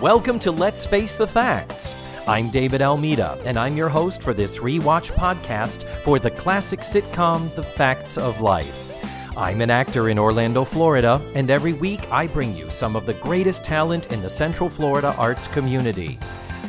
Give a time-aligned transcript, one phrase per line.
[0.00, 1.94] Welcome to Let's Face the Facts.
[2.26, 7.54] I'm David Almeida, and I'm your host for this rewatch podcast for the classic sitcom
[7.54, 9.04] The Facts of Life.
[9.36, 13.12] I'm an actor in Orlando, Florida, and every week I bring you some of the
[13.12, 16.18] greatest talent in the Central Florida arts community.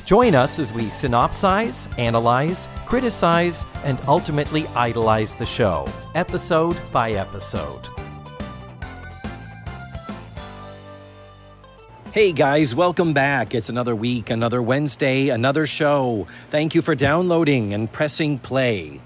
[0.03, 7.87] Join us as we synopsize, analyze, criticize, and ultimately idolize the show, episode by episode.
[12.13, 13.55] Hey guys, welcome back.
[13.55, 16.27] It's another week, another Wednesday, another show.
[16.49, 18.99] Thank you for downloading and pressing play.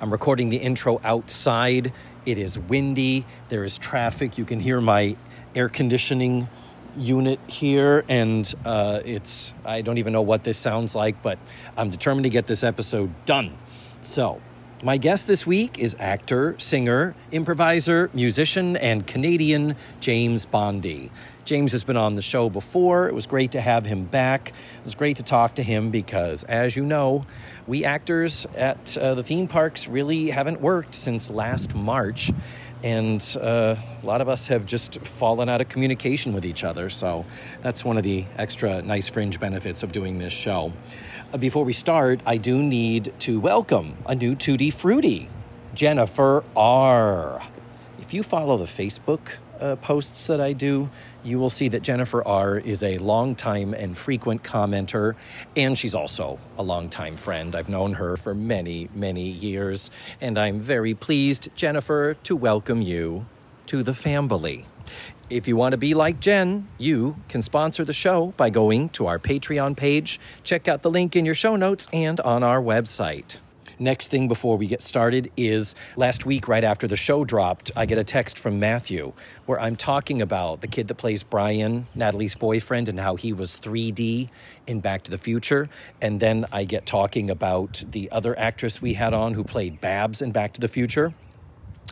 [0.00, 1.92] I'm recording the intro outside.
[2.26, 4.38] It is windy, there is traffic.
[4.38, 5.16] You can hear my
[5.54, 6.48] air conditioning
[6.96, 11.38] unit here, and uh, it's, I don't even know what this sounds like, but
[11.76, 13.56] I'm determined to get this episode done.
[14.02, 14.40] So,
[14.82, 21.10] my guest this week is actor, singer, improviser, musician, and Canadian James Bondy.
[21.48, 23.08] James has been on the show before.
[23.08, 24.48] It was great to have him back.
[24.50, 27.24] It was great to talk to him because, as you know,
[27.66, 32.30] we actors at uh, the theme parks really haven't worked since last March.
[32.82, 36.90] And uh, a lot of us have just fallen out of communication with each other.
[36.90, 37.24] So
[37.62, 40.74] that's one of the extra nice fringe benefits of doing this show.
[41.32, 45.30] Uh, before we start, I do need to welcome a new Tootie Fruity,
[45.72, 47.40] Jennifer R.
[47.98, 50.90] If you follow the Facebook uh, posts that I do,
[51.22, 52.58] you will see that Jennifer R.
[52.58, 55.14] is a longtime and frequent commenter,
[55.56, 57.54] and she's also a longtime friend.
[57.54, 63.26] I've known her for many, many years, and I'm very pleased, Jennifer, to welcome you
[63.66, 64.66] to the family.
[65.30, 69.06] If you want to be like Jen, you can sponsor the show by going to
[69.06, 70.18] our Patreon page.
[70.42, 73.36] Check out the link in your show notes and on our website.
[73.80, 77.86] Next thing before we get started is last week, right after the show dropped, I
[77.86, 79.12] get a text from Matthew
[79.46, 83.56] where I'm talking about the kid that plays Brian, Natalie's boyfriend, and how he was
[83.56, 84.30] 3D
[84.66, 85.68] in Back to the Future.
[86.02, 90.22] And then I get talking about the other actress we had on who played Babs
[90.22, 91.14] in Back to the Future.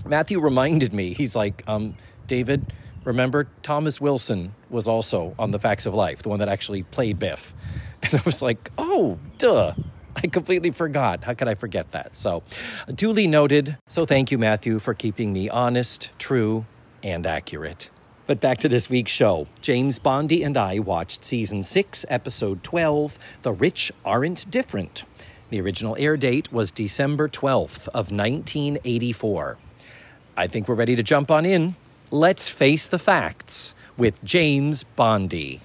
[0.05, 1.95] Matthew reminded me, he's like, um,
[2.27, 2.73] David,
[3.05, 7.19] remember Thomas Wilson was also on The Facts of Life, the one that actually played
[7.19, 7.55] Biff.
[8.03, 9.73] And I was like, oh, duh.
[10.23, 11.25] I completely forgot.
[11.25, 12.17] How could I forget that?
[12.17, 12.43] So,
[12.95, 13.77] duly noted.
[13.89, 16.65] So, thank you, Matthew, for keeping me honest, true,
[17.03, 17.91] and accurate.
[18.27, 19.47] But back to this week's show.
[19.61, 25.05] James Bondy and I watched season 6, episode 12, The Rich Aren't Different.
[25.51, 29.59] The original air date was December 12th of 1984.
[30.37, 31.77] I think we're ready to jump on in.
[32.11, 35.61] Let's face the facts with James Bondy.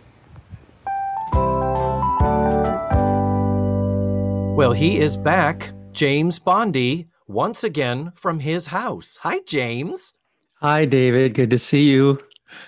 [4.61, 9.17] Well, he is back, James Bondy, once again from his house.
[9.23, 10.13] Hi, James.
[10.59, 11.33] Hi, David.
[11.33, 12.21] Good to see you.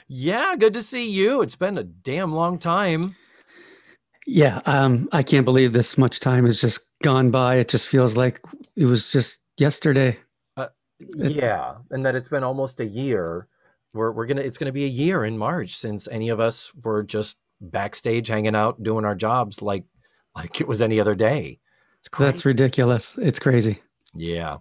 [0.08, 1.44] Yeah, good to see you.
[1.44, 3.16] It's been a damn long time.
[4.26, 7.58] Yeah, um, I can't believe this much time has just gone by.
[7.58, 8.42] It just feels like
[8.76, 10.18] it was just yesterday.
[10.58, 13.48] Uh, yeah, and that it's been almost a year.
[13.94, 17.04] We're we're gonna it's gonna be a year in March since any of us were
[17.04, 19.86] just backstage hanging out doing our jobs like
[20.36, 21.60] like it was any other day.
[22.18, 23.18] That's ridiculous.
[23.18, 23.82] It's crazy.
[24.14, 24.58] Yeah.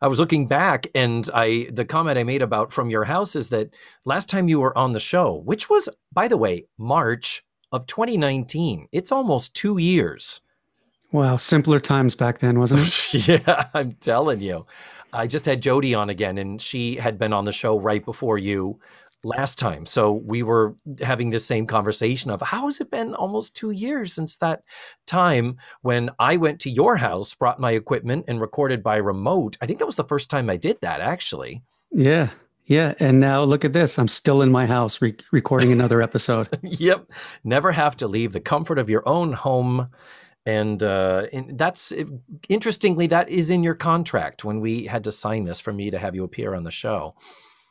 [0.00, 3.48] I was looking back and I the comment I made about from your house is
[3.48, 3.74] that
[4.04, 8.88] last time you were on the show, which was by the way, March of 2019.
[8.92, 10.40] It's almost 2 years.
[11.12, 13.28] Wow, simpler times back then, wasn't it?
[13.28, 14.66] yeah, I'm telling you.
[15.12, 18.38] I just had Jody on again and she had been on the show right before
[18.38, 18.78] you
[19.24, 19.86] last time.
[19.86, 24.12] So we were having this same conversation of how has it been almost two years
[24.12, 24.62] since that
[25.06, 29.56] time when I went to your house, brought my equipment, and recorded by remote.
[29.60, 31.62] I think that was the first time I did that, actually.
[31.90, 32.30] Yeah.
[32.66, 32.94] Yeah.
[32.98, 33.98] And now look at this.
[33.98, 36.48] I'm still in my house re- recording another episode.
[36.62, 37.10] yep.
[37.44, 39.86] Never have to leave the comfort of your own home.
[40.44, 41.92] And, uh, and that's
[42.48, 45.98] interestingly, that is in your contract when we had to sign this for me to
[45.98, 47.14] have you appear on the show.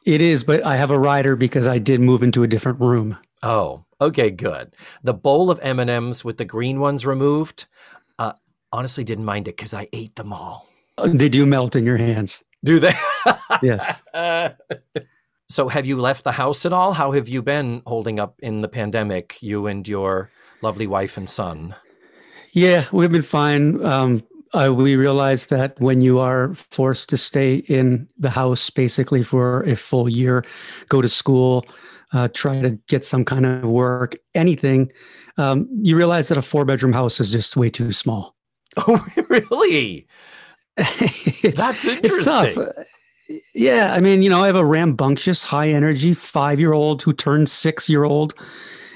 [0.05, 3.17] It is, but I have a rider because I did move into a different room.
[3.41, 4.75] Oh, okay, good.
[5.03, 7.65] The bowl of M and M's with the green ones removed.
[8.19, 8.33] Uh,
[8.71, 10.67] honestly, didn't mind it because I ate them all.
[10.97, 12.43] Uh, they do melt in your hands.
[12.63, 12.93] Do they?
[13.63, 14.01] yes.
[15.49, 16.93] so, have you left the house at all?
[16.93, 19.41] How have you been holding up in the pandemic?
[19.41, 20.29] You and your
[20.61, 21.75] lovely wife and son.
[22.51, 23.83] Yeah, we've been fine.
[23.83, 24.23] Um,
[24.55, 29.63] uh, we realized that when you are forced to stay in the house basically for
[29.63, 30.43] a full year,
[30.89, 31.65] go to school,
[32.13, 34.91] uh, try to get some kind of work, anything,
[35.37, 38.35] um, you realize that a four bedroom house is just way too small.
[38.77, 40.07] Oh, really?
[40.77, 41.99] That's interesting.
[42.03, 42.57] It's tough.
[43.53, 47.11] Yeah, I mean, you know, I have a rambunctious, high energy five year old who
[47.11, 48.35] turned six year old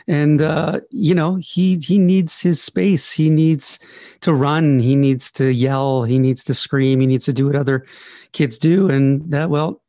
[0.10, 3.14] and uh, you know he he needs his space.
[3.14, 3.80] He needs
[4.22, 4.80] to run.
[4.80, 6.04] He needs to yell.
[6.04, 7.00] He needs to scream.
[7.00, 7.86] He needs to do what other
[8.34, 8.90] kids do.
[8.90, 9.82] And that well,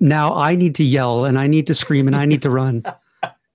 [0.00, 2.82] now I need to yell and I need to scream and I need to run.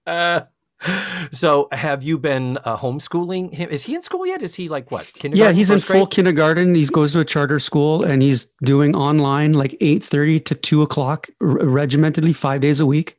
[0.08, 0.42] Uh,
[1.32, 3.70] so have you been uh, homeschooling him?
[3.70, 4.42] Is he in school yet?
[4.42, 5.12] Is he like what?
[5.24, 6.74] Yeah, he's in full kindergarten.
[6.74, 11.28] He goes to a charter school and he's doing online like 8.30 to 2 o'clock
[11.42, 13.18] regimentedly five days a week.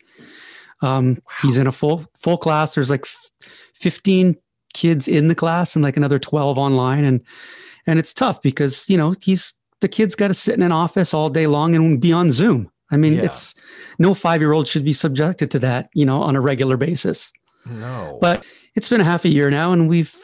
[0.82, 1.20] Um, wow.
[1.42, 2.74] He's in a full full class.
[2.74, 3.06] There's like
[3.74, 4.36] 15
[4.74, 7.04] kids in the class and like another 12 online.
[7.04, 7.20] And
[7.86, 11.12] and it's tough because, you know, he's the kid's got to sit in an office
[11.12, 12.70] all day long and be on Zoom.
[12.90, 13.24] I mean, yeah.
[13.24, 13.54] it's
[13.98, 17.32] no five year old should be subjected to that, you know, on a regular basis.
[17.66, 18.18] No.
[18.20, 20.14] But it's been half a year now, and we've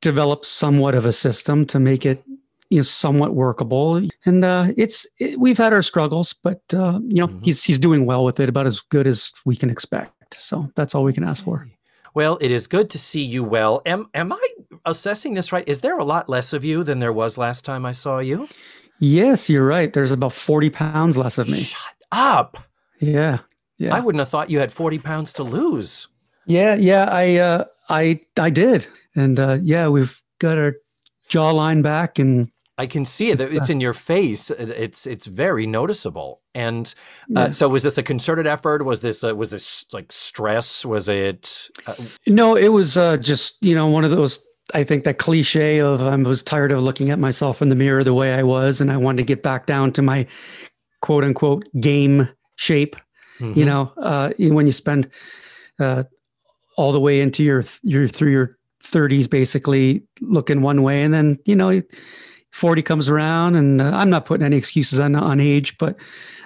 [0.00, 2.22] developed somewhat of a system to make it
[2.70, 4.02] you know somewhat workable.
[4.24, 7.42] And uh it's it, we've had our struggles but uh you know mm-hmm.
[7.42, 10.34] he's he's doing well with it about as good as we can expect.
[10.34, 11.68] So that's all we can ask for.
[12.14, 13.82] Well it is good to see you well.
[13.86, 14.48] Am am i
[14.84, 15.68] assessing this right?
[15.68, 18.48] Is there a lot less of you than there was last time i saw you?
[19.00, 19.92] Yes you're right.
[19.92, 21.60] There's about 40 pounds less of me.
[21.60, 21.80] Shut
[22.12, 22.58] up!
[23.00, 23.40] Yeah
[23.78, 23.94] yeah.
[23.94, 26.08] I wouldn't have thought you had 40 pounds to lose.
[26.46, 30.74] Yeah, yeah, I uh, I I did, and uh, yeah, we've got our
[31.28, 33.40] jawline back, and I can see it.
[33.40, 34.50] It's, it's uh, in your face.
[34.50, 36.40] It's it's very noticeable.
[36.54, 36.94] And
[37.36, 37.50] uh, yeah.
[37.50, 38.84] so, was this a concerted effort?
[38.84, 40.84] Was this uh, was this like stress?
[40.84, 41.68] Was it?
[41.86, 41.94] Uh,
[42.28, 44.44] no, it was uh, just you know one of those.
[44.74, 48.04] I think that cliche of I was tired of looking at myself in the mirror
[48.04, 50.26] the way I was, and I wanted to get back down to my
[51.02, 52.94] quote unquote game shape.
[53.40, 53.58] Mm-hmm.
[53.58, 55.10] You know, uh, when you spend
[55.80, 56.04] uh,
[56.76, 61.36] all the way into your your through your 30s basically looking one way and then
[61.44, 61.82] you know
[62.52, 65.96] 40 comes around and uh, i'm not putting any excuses on on age but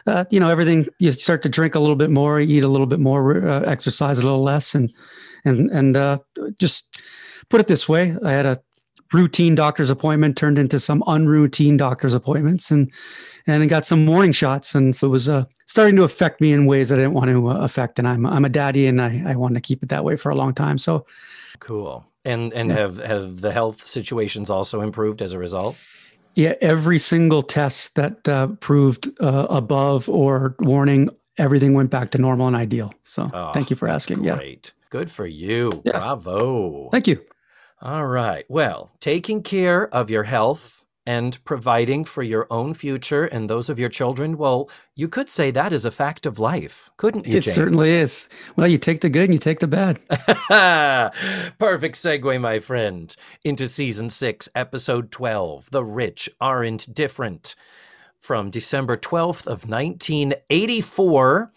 [0.06, 2.86] uh, you know everything you start to drink a little bit more eat a little
[2.86, 4.92] bit more uh, exercise a little less and
[5.44, 6.18] and and uh,
[6.58, 7.00] just
[7.48, 8.60] put it this way i had a
[9.12, 12.90] routine doctor's appointment turned into some unroutine doctor's appointments and
[13.46, 16.52] and I got some morning shots and so it was uh, starting to affect me
[16.52, 19.00] in ways that I didn't want to uh, affect and I'm I'm a daddy and
[19.00, 21.06] I I wanted to keep it that way for a long time so
[21.60, 22.76] cool and and yeah.
[22.76, 25.76] have have the health situations also improved as a result
[26.34, 31.08] yeah every single test that uh, proved uh, above or warning
[31.38, 34.72] everything went back to normal and ideal so oh, thank you for asking great.
[34.74, 35.92] yeah good for you yeah.
[35.92, 37.20] bravo thank you
[37.82, 38.44] all right.
[38.48, 43.78] Well, taking care of your health and providing for your own future and those of
[43.78, 47.38] your children, well, you could say that is a fact of life, couldn't you?
[47.38, 47.54] It James?
[47.54, 48.28] certainly is.
[48.56, 49.98] Well, you take the good and you take the bad.
[51.58, 53.14] Perfect segue, my friend,
[53.44, 57.54] into season six, episode 12 The Rich Aren't Different
[58.20, 61.52] from December 12th of 1984.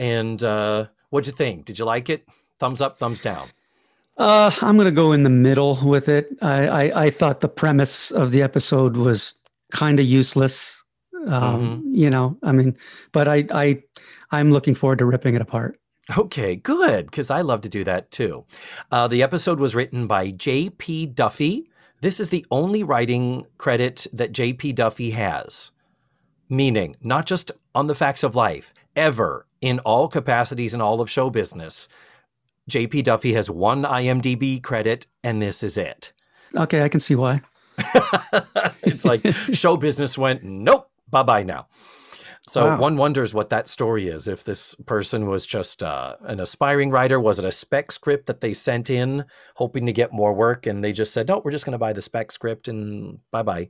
[0.00, 1.64] And uh, what'd you think?
[1.64, 2.26] Did you like it?
[2.58, 3.48] Thumbs up, thumbs down.
[4.18, 6.28] Uh, I'm going to go in the middle with it.
[6.42, 9.40] I, I, I thought the premise of the episode was
[9.72, 10.82] kind of useless.
[11.26, 11.94] Um, mm-hmm.
[11.94, 12.76] You know, I mean,
[13.12, 13.82] but I, I,
[14.30, 15.78] I'm looking forward to ripping it apart.
[16.16, 18.44] Okay, good, because I love to do that too.
[18.90, 21.06] Uh, the episode was written by J.P.
[21.06, 21.68] Duffy.
[22.00, 24.72] This is the only writing credit that J.P.
[24.72, 25.72] Duffy has,
[26.48, 31.10] meaning not just on the facts of life, ever in all capacities in all of
[31.10, 31.88] show business.
[32.68, 36.12] JP Duffy has one IMDb credit, and this is it.
[36.54, 37.40] Okay, I can see why.
[38.82, 41.68] it's like show business went, nope, bye bye now.
[42.48, 42.80] So wow.
[42.80, 44.26] one wonders what that story is.
[44.26, 48.40] If this person was just uh, an aspiring writer, was it a spec script that
[48.40, 51.66] they sent in hoping to get more work, and they just said, "No, we're just
[51.66, 53.68] going to buy the spec script and bye bye."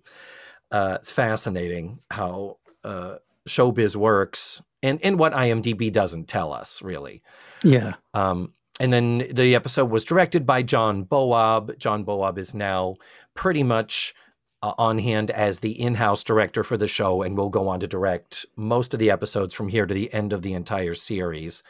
[0.70, 3.16] Uh, it's fascinating how uh,
[3.48, 7.22] showbiz works, and and what IMDb doesn't tell us really.
[7.64, 7.94] Yeah.
[8.14, 11.78] Um, and then the episode was directed by John Bowab.
[11.78, 12.96] John Bowab is now
[13.34, 14.14] pretty much
[14.62, 17.86] uh, on hand as the in-house director for the show and will go on to
[17.86, 21.62] direct most of the episodes from here to the end of the entire series.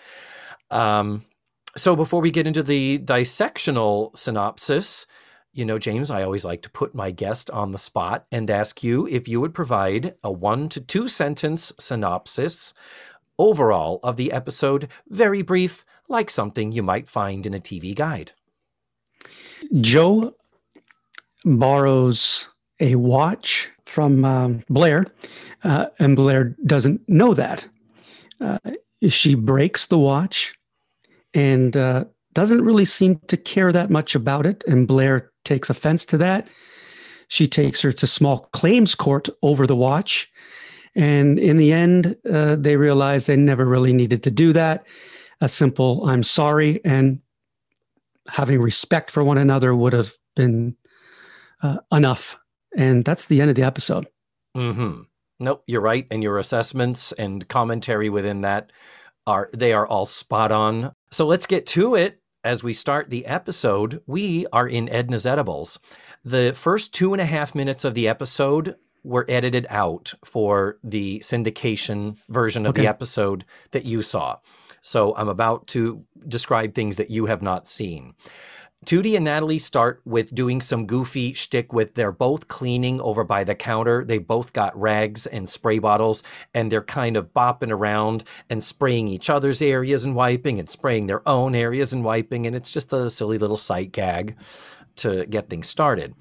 [0.70, 1.24] Um,
[1.76, 5.06] so before we get into the dissectional synopsis,
[5.52, 8.82] you know, James, I always like to put my guest on the spot and ask
[8.82, 12.74] you if you would provide a one to two sentence synopsis
[13.38, 18.32] overall of the episode, very brief, like something you might find in a TV guide.
[19.80, 20.34] Joe
[21.44, 22.50] borrows
[22.80, 25.06] a watch from um, Blair,
[25.64, 27.68] uh, and Blair doesn't know that.
[28.40, 28.58] Uh,
[29.08, 30.54] she breaks the watch
[31.34, 36.04] and uh, doesn't really seem to care that much about it, and Blair takes offense
[36.06, 36.48] to that.
[37.28, 40.30] She takes her to small claims court over the watch.
[40.94, 44.86] And in the end, uh, they realize they never really needed to do that
[45.40, 47.20] a simple I'm sorry and
[48.28, 50.76] having respect for one another would have been
[51.62, 52.38] uh, enough.
[52.76, 54.06] And that's the end of the episode.
[54.54, 55.02] Hmm.
[55.40, 58.72] Nope, you're right, and your assessments and commentary within that
[59.26, 60.92] are they are all spot on.
[61.10, 62.20] So let's get to it.
[62.44, 65.78] As we start the episode, we are in Edna's Edibles.
[66.24, 71.20] The first two and a half minutes of the episode were edited out for the
[71.20, 72.82] syndication version of Okay.
[72.82, 74.36] the episode that you saw.
[74.88, 78.14] So I'm about to describe things that you have not seen.
[78.86, 83.44] Tootie and Natalie start with doing some goofy shtick with they're both cleaning over by
[83.44, 84.02] the counter.
[84.02, 86.22] They both got rags and spray bottles,
[86.54, 91.06] and they're kind of bopping around and spraying each other's areas and wiping and spraying
[91.06, 92.46] their own areas and wiping.
[92.46, 94.36] And it's just a silly little sight gag
[94.96, 96.14] to get things started.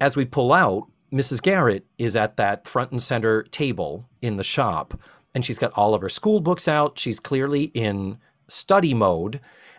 [0.00, 1.42] As we pull out, Mrs.
[1.42, 4.98] Garrett is at that front and center table in the shop,
[5.38, 6.98] and she's got all of her school books out.
[6.98, 8.18] She's clearly in
[8.48, 9.38] study mode.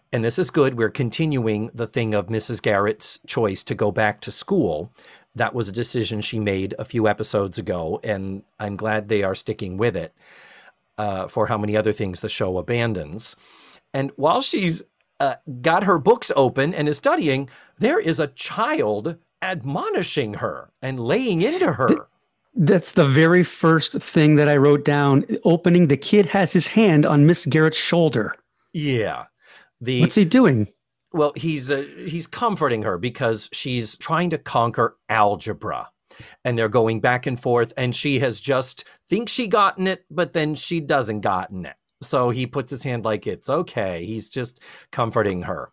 [0.10, 0.78] And this is good.
[0.78, 2.62] We're continuing the thing of Mrs.
[2.62, 4.94] Garrett's choice to go back to school.
[5.36, 9.36] That was a decision she made a few episodes ago, and I'm glad they are
[9.36, 10.16] sticking with it
[10.98, 13.36] uh, for how many other things the show abandons.
[13.94, 14.82] And while she's
[15.20, 21.02] uh, got her books open and is studying, there is a child admonishing her and
[21.02, 22.08] laying into her.
[22.62, 25.26] That's the very first thing that I wrote down.
[25.46, 28.36] Opening, the kid has his hand on Miss Garrett's shoulder.
[28.74, 29.28] Yeah.
[29.80, 30.68] The What's he doing?
[31.14, 35.90] Well, he's uh, he's comforting her because she's trying to conquer algebra.
[36.44, 40.34] And they're going back and forth and she has just thinks she gotten it, but
[40.34, 41.76] then she doesn't gotten it.
[42.02, 44.04] So he puts his hand like it's okay.
[44.04, 44.60] He's just
[44.92, 45.72] comforting her.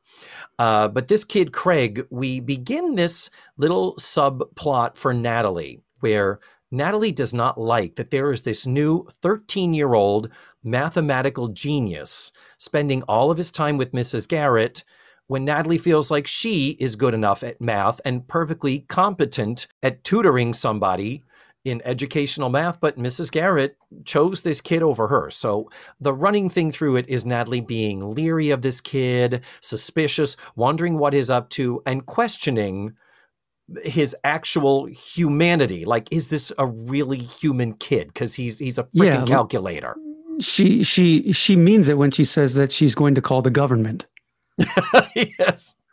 [0.57, 6.41] Uh, but this kid, Craig, we begin this little subplot for Natalie where
[6.77, 10.29] Natalie does not like that there is this new 13 year old
[10.63, 14.29] mathematical genius spending all of his time with Mrs.
[14.29, 14.85] Garrett
[15.27, 20.53] when Natalie feels like she is good enough at math and perfectly competent at tutoring
[20.53, 21.25] somebody
[21.65, 23.33] in educational math, but Mrs.
[23.33, 25.31] Garrett chose this kid over her.
[25.31, 25.69] So
[26.01, 31.13] the running thing through it is Natalie being leery of this kid, suspicious, wondering what
[31.13, 32.95] he's up to, and questioning
[33.83, 35.85] his actual humanity.
[35.85, 38.09] Like, is this a really human kid?
[38.09, 39.97] Because he's he's a freaking Yeah, calculator.
[40.41, 44.07] She she she means it when she says that she's going to call the government.
[45.17, 45.77] yes.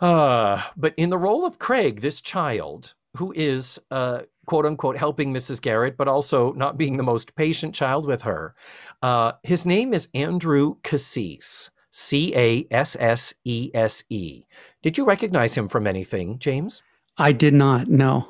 [0.00, 5.32] Uh, but in the role of Craig, this child who is uh, quote unquote helping
[5.32, 5.62] Mrs.
[5.62, 8.56] Garrett, but also not being the most patient child with her,
[9.02, 11.70] uh, his name is Andrew Cassese.
[11.92, 14.44] C A S S E S E.
[14.82, 16.82] Did you recognize him from anything, James?
[17.18, 18.28] I did not know.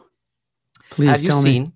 [0.90, 1.72] Please have you tell seen me.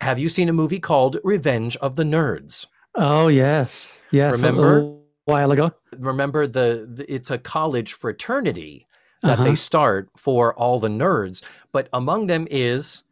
[0.00, 2.66] have you seen a movie called Revenge of the Nerds?
[2.94, 4.42] Oh yes, yes.
[4.42, 4.78] Remember?
[4.80, 5.70] a while ago.
[5.98, 8.86] remember the, the it's a college fraternity
[9.22, 9.44] that Uh-huh.
[9.44, 13.02] they start for all the nerds but among them is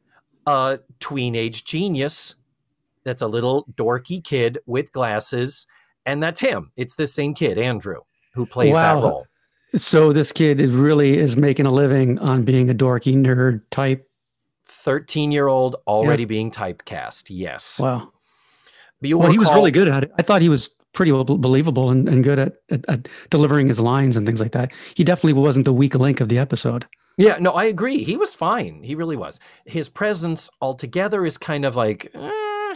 [0.47, 2.37] a tweenage genius
[3.05, 5.67] that's a little dorky kid with glasses
[6.07, 8.01] and that's him it's the same kid andrew
[8.35, 9.03] who plays that Wow.
[9.03, 9.27] role
[9.75, 14.09] So this kid is really is making a living on being a dorky nerd type.
[14.69, 18.13] 13 year old already being typecast yes Wow.
[19.01, 20.13] but you Well, he was really good at it.
[20.19, 23.79] I thought he was pretty well believable and, and good at, at, at delivering his
[23.81, 24.73] lines and things like that.
[24.95, 26.87] He definitely wasn't the weak link of the episode.
[27.19, 28.03] Yeah, no, I agree.
[28.03, 28.83] He was fine.
[28.83, 29.39] He really was.
[29.67, 32.75] His presence altogether is kind of like, eh.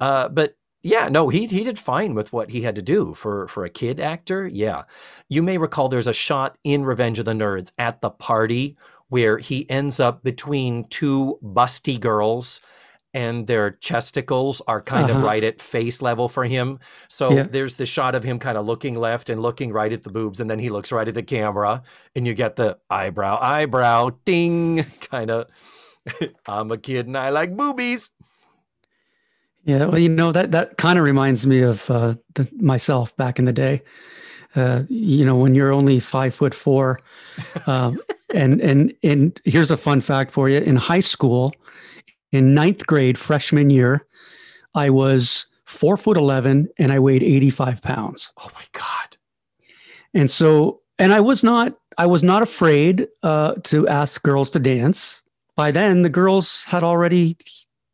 [0.00, 3.48] uh, but yeah, no, he he did fine with what he had to do for
[3.48, 4.46] for a kid actor.
[4.46, 4.82] Yeah,
[5.28, 8.76] you may recall there's a shot in Revenge of the Nerds at the party
[9.08, 12.60] where he ends up between two busty girls.
[13.14, 15.26] And their chesticles are kind of Uh-huh.
[15.26, 16.78] right at face level for him.
[17.08, 17.42] So Yeah.
[17.44, 20.40] there's the shot of him kind of looking left and looking right at the boobs,
[20.40, 21.82] and then he looks right at the camera,
[22.14, 25.46] and you get the eyebrow, eyebrow, ding, kind of.
[26.46, 28.10] I'm a kid and I like boobies.
[29.64, 33.38] Yeah, well, you know that that kind of reminds me of uh, the, myself back
[33.38, 33.82] in the day.
[34.56, 37.00] Uh, you know, when you're only five foot four,
[37.66, 37.98] um,
[38.34, 41.52] and and and here's a fun fact for you: in high school,
[42.32, 44.06] in ninth grade, freshman year,
[44.74, 48.32] I was four foot eleven and I weighed eighty five pounds.
[48.38, 49.16] Oh my god.
[50.14, 54.58] And so, and I was not, I was not afraid uh, to ask girls to
[54.58, 55.22] dance.
[55.54, 57.36] By then, the girls had already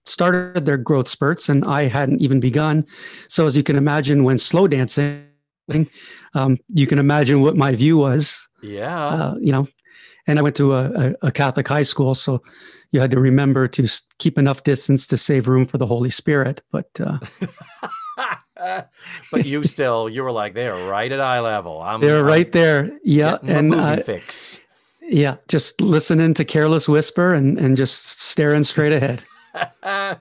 [0.06, 2.84] started their growth spurts, and I hadn't even begun.
[3.28, 5.26] So, as you can imagine, when slow dancing,
[6.34, 8.48] um, you can imagine what my view was.
[8.62, 9.06] Yeah.
[9.06, 9.68] Uh, you know,
[10.26, 12.42] and I went to a, a, Catholic high school, so
[12.92, 13.86] you had to remember to
[14.18, 16.62] keep enough distance to save room for the Holy Spirit.
[16.70, 17.18] But uh,
[19.30, 21.80] but you still, you were like, they're right at eye level.
[21.82, 22.98] I'm, They're I'm right there.
[23.02, 23.38] Yeah.
[23.42, 24.60] And uh, fix.
[25.02, 29.24] yeah, just listening to Careless Whisper and, and just staring straight ahead.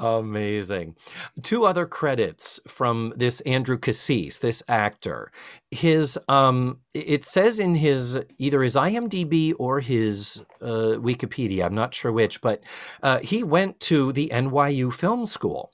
[0.00, 0.94] Amazing.
[1.42, 5.32] Two other credits from this Andrew Cassese, this actor.
[5.70, 11.94] His um it says in his either his IMDb or his uh, Wikipedia, I'm not
[11.94, 12.62] sure which, but
[13.02, 15.72] uh, he went to the NYU Film School.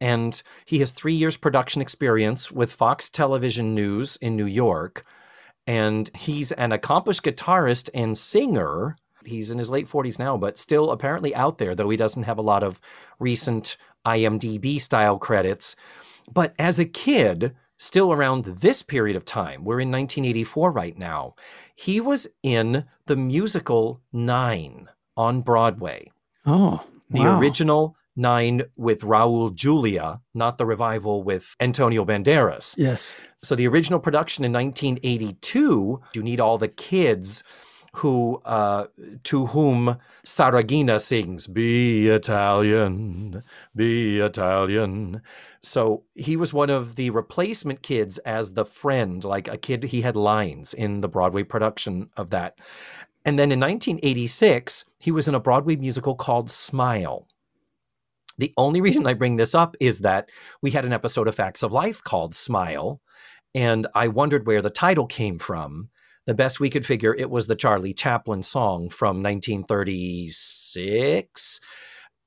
[0.00, 5.04] And he has three years production experience with Fox Television News in New York.
[5.66, 8.96] And he's an accomplished guitarist and singer.
[9.26, 12.38] He's in his late 40s now, but still apparently out there, though he doesn't have
[12.38, 12.80] a lot of
[13.18, 15.76] recent IMDb style credits.
[16.32, 21.34] But as a kid, still around this period of time, we're in 1984 right now,
[21.74, 26.10] he was in the musical Nine on Broadway
[26.46, 27.38] Oh, the wow.
[27.38, 32.74] original Nine with Raul Julia, not the revival with Antonio Banderas.
[32.78, 33.22] Yes.
[33.42, 37.44] So the original production in 1982, you need all the kids
[37.98, 38.86] who uh,
[39.24, 43.42] to whom Saraghina sings "Be Italian,
[43.74, 45.22] be Italian."
[45.62, 49.84] So he was one of the replacement kids as the friend, like a kid.
[49.84, 52.58] He had lines in the Broadway production of that.
[53.24, 57.26] And then in 1986, he was in a Broadway musical called Smile.
[58.38, 60.30] The only reason I bring this up is that
[60.62, 63.00] we had an episode of Facts of Life called Smile,
[63.54, 65.88] and I wondered where the title came from.
[66.26, 71.60] The best we could figure, it was the Charlie Chaplin song from 1936.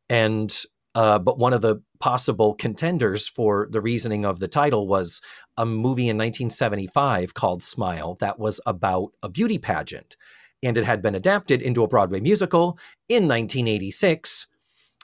[0.09, 0.63] And
[0.95, 5.21] uh, but one of the possible contenders for the reasoning of the title was
[5.55, 10.17] a movie in 1975 called Smile that was about a beauty pageant.
[10.63, 14.47] And it had been adapted into a Broadway musical in 1986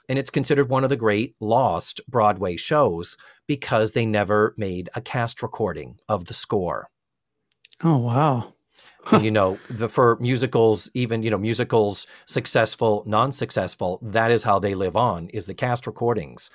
[0.08, 5.00] and it's considered one of the great lost Broadway shows because they never made a
[5.00, 6.90] cast recording of the score.
[7.82, 8.54] Oh, wow.
[9.12, 14.74] You know, the, for musicals, even you know, musicals, successful, non-successful, that is how they
[14.74, 16.50] live on is the cast recordings,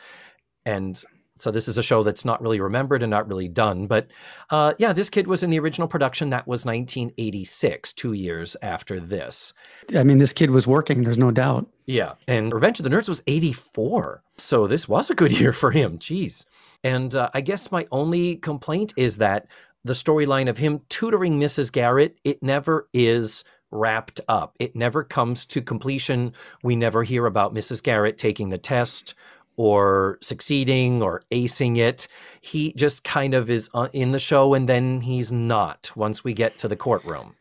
[0.65, 1.03] and
[1.41, 3.87] so this is a show that's not really remembered and not really done.
[3.87, 4.11] But
[4.49, 6.29] uh, yeah, this kid was in the original production.
[6.29, 9.53] That was 1986, two years after this.
[9.95, 11.03] I mean, this kid was working.
[11.03, 11.67] There's no doubt.
[11.85, 12.13] Yeah.
[12.27, 14.23] And Revenge of the Nerds was 84.
[14.37, 15.97] So this was a good year for him.
[15.97, 16.45] Jeez.
[16.83, 19.47] And uh, I guess my only complaint is that
[19.83, 21.71] the storyline of him tutoring Mrs.
[21.71, 24.55] Garrett, it never is wrapped up.
[24.59, 26.33] It never comes to completion.
[26.61, 27.81] We never hear about Mrs.
[27.81, 29.13] Garrett taking the test
[29.55, 32.07] or succeeding or acing it.
[32.41, 36.33] He just kind of is uh, in the show and then he's not once we
[36.33, 37.35] get to the courtroom.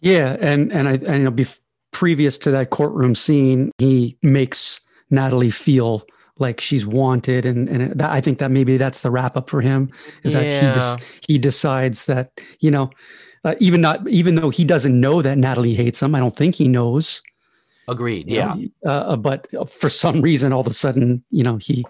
[0.00, 1.60] Yeah, and and I and, you know, bef-
[1.92, 6.04] previous to that courtroom scene, he makes Natalie feel
[6.38, 9.60] like she's wanted, and and that, I think that maybe that's the wrap up for
[9.60, 9.90] him
[10.22, 12.90] is that he des- he decides that you know,
[13.44, 16.54] uh, even not even though he doesn't know that Natalie hates him, I don't think
[16.56, 17.22] he knows.
[17.86, 18.28] Agreed.
[18.30, 18.54] you Yeah.
[18.54, 21.84] know, uh, but for some reason, all of a sudden, you know, he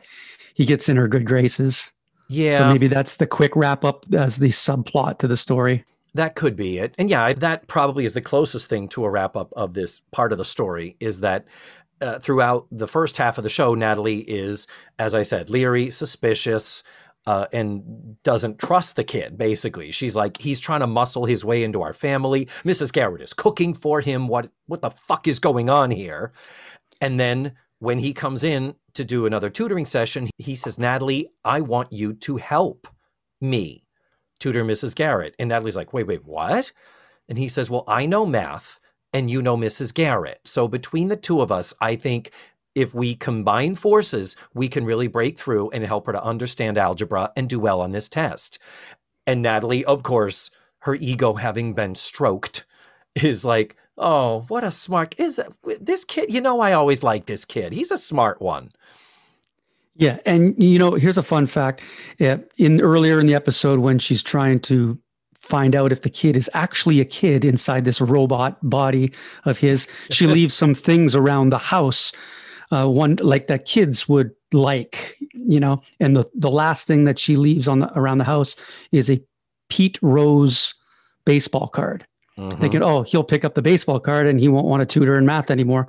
[0.54, 1.92] he gets in her good graces.
[2.28, 2.58] Yeah.
[2.58, 5.84] So maybe that's the quick wrap up as the subplot to the story.
[6.14, 6.94] That could be it.
[6.96, 10.32] And yeah, that probably is the closest thing to a wrap up of this part
[10.32, 11.44] of the story is that
[12.04, 14.66] uh, throughout the first half of the show, Natalie is,
[14.98, 16.82] as I said, leery, suspicious,
[17.26, 19.90] uh, and doesn't trust the kid, basically.
[19.90, 22.46] She's like, he's trying to muscle his way into our family.
[22.64, 22.92] Mrs.
[22.92, 24.28] Garrett is cooking for him.
[24.28, 26.32] What, what the fuck is going on here?
[27.00, 31.62] And then when he comes in to do another tutoring session, he says, Natalie, I
[31.62, 32.86] want you to help
[33.40, 33.84] me
[34.38, 34.94] tutor Mrs.
[34.94, 35.34] Garrett.
[35.38, 36.72] And Natalie's like, wait, wait, what?
[37.28, 38.78] And he says, well, I know math
[39.14, 39.94] and you know Mrs.
[39.94, 40.40] Garrett.
[40.44, 42.32] So between the two of us, I think
[42.74, 47.32] if we combine forces, we can really break through and help her to understand algebra
[47.36, 48.58] and do well on this test.
[49.26, 50.50] And Natalie, of course,
[50.80, 52.66] her ego having been stroked,
[53.14, 56.32] is like, oh, what a smart is that, this kid.
[56.32, 57.72] You know, I always like this kid.
[57.72, 58.72] He's a smart one.
[59.96, 61.80] Yeah, and you know, here's a fun fact.
[62.18, 64.98] Yeah, in earlier in the episode when she's trying to
[65.44, 69.12] find out if the kid is actually a kid inside this robot body
[69.44, 72.12] of his, she leaves some things around the house,
[72.72, 75.82] uh, one like that kids would like, you know.
[76.00, 78.56] And the the last thing that she leaves on the around the house
[78.90, 79.22] is a
[79.68, 80.74] Pete Rose
[81.24, 82.06] baseball card
[82.38, 82.58] Mhm.
[82.60, 85.24] thinking, oh, he'll pick up the baseball card and he won't want to tutor in
[85.24, 85.86] math anymore.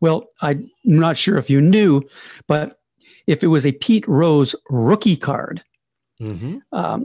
[0.00, 2.02] Well, I'm not sure if you knew,
[2.46, 2.78] but
[3.26, 5.62] if it was a Pete Rose rookie card,
[6.20, 6.62] Mhm.
[6.72, 7.04] um,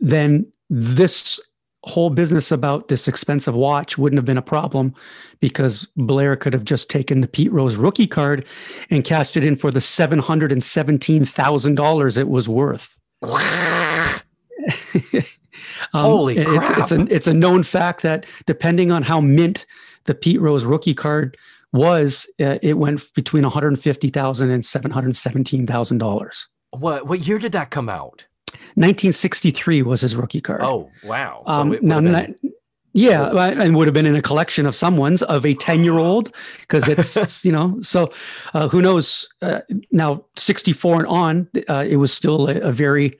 [0.00, 1.40] then this
[1.84, 4.92] whole business about this expensive watch wouldn't have been a problem
[5.40, 8.44] because Blair could have just taken the Pete Rose rookie card
[8.90, 12.98] and cashed it in for the seven hundred and seventeen thousand dollars it was worth.
[15.94, 16.78] Um, Holy it's, crap!
[16.78, 19.66] It's a it's a known fact that depending on how mint
[20.04, 21.36] the Pete Rose rookie card
[21.72, 26.48] was, uh, it went between one hundred fifty thousand and seven hundred seventeen thousand dollars.
[26.72, 28.26] What what year did that come out?
[28.76, 30.62] 1963 was his rookie card.
[30.62, 31.42] Oh wow!
[31.46, 32.36] So um, now, been...
[32.92, 36.32] yeah, and would have been in a collection of someone's of a 10 year old
[36.60, 38.12] because it's you know so
[38.54, 43.18] uh, who knows uh, now 64 and on uh, it was still a, a very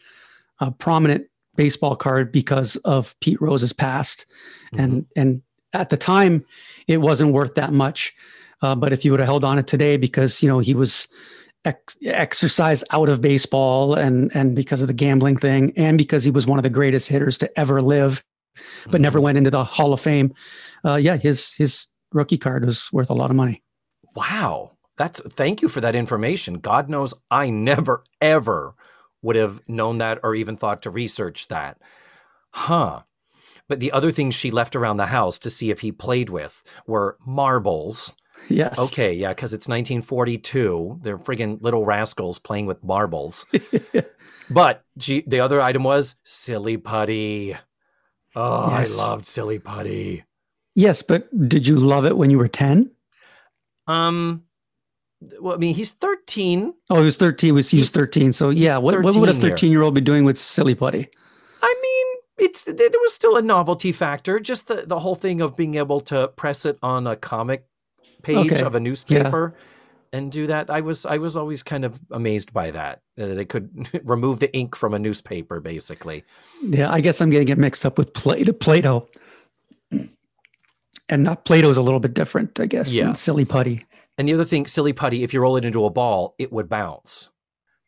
[0.61, 4.27] uh, prominent baseball card because of Pete Rose's past,
[4.67, 4.81] mm-hmm.
[4.81, 6.45] and and at the time
[6.87, 8.15] it wasn't worth that much.
[8.63, 11.09] Uh, but if you would have held on it today, because you know he was
[11.67, 16.31] ex- exercise out of baseball, and and because of the gambling thing, and because he
[16.31, 18.25] was one of the greatest hitters to ever live,
[18.85, 19.03] but mm-hmm.
[19.03, 20.33] never went into the Hall of Fame.
[20.85, 23.63] Uh, yeah, his his rookie card was worth a lot of money.
[24.15, 26.61] Wow, that's thank you for that information.
[26.61, 28.75] God knows I never ever
[29.23, 31.79] would have known that or even thought to research that.
[32.51, 33.03] Huh.
[33.69, 36.63] But the other things she left around the house to see if he played with
[36.87, 38.13] were marbles.
[38.49, 38.79] Yes.
[38.79, 41.01] Okay, yeah, because it's 1942.
[41.03, 43.47] They're friggin' little rascals playing with marbles.
[44.51, 47.57] but she, the other item was silly putty.
[48.35, 48.99] Oh, yes.
[48.99, 50.25] I loved silly putty.
[50.75, 52.91] Yes, but did you love it when you were 10?
[53.87, 54.45] Um,
[55.41, 56.75] well, I mean, he's 13.
[56.91, 57.55] Oh, he was 13.
[57.55, 58.33] Was he was 13?
[58.33, 61.09] So yeah, what, what would a 13 year old be doing with silly putty?
[61.63, 64.39] I mean, it's there was still a novelty factor.
[64.39, 67.67] Just the the whole thing of being able to press it on a comic
[68.23, 68.63] page okay.
[68.63, 69.55] of a newspaper.
[69.57, 69.63] Yeah.
[70.13, 70.71] And do that.
[70.71, 74.55] I was I was always kind of amazed by that that it could remove the
[74.57, 76.25] ink from a newspaper, basically.
[76.63, 78.53] Yeah, I guess I'm getting it mixed up with Play-Doh.
[78.53, 79.09] Play-Doh,
[81.09, 82.95] and not Play-Doh is a little bit different, I guess.
[82.95, 83.85] Yeah, silly putty.
[84.19, 86.69] And the other thing, silly putty, if you roll it into a ball, it would
[86.69, 87.31] bounce.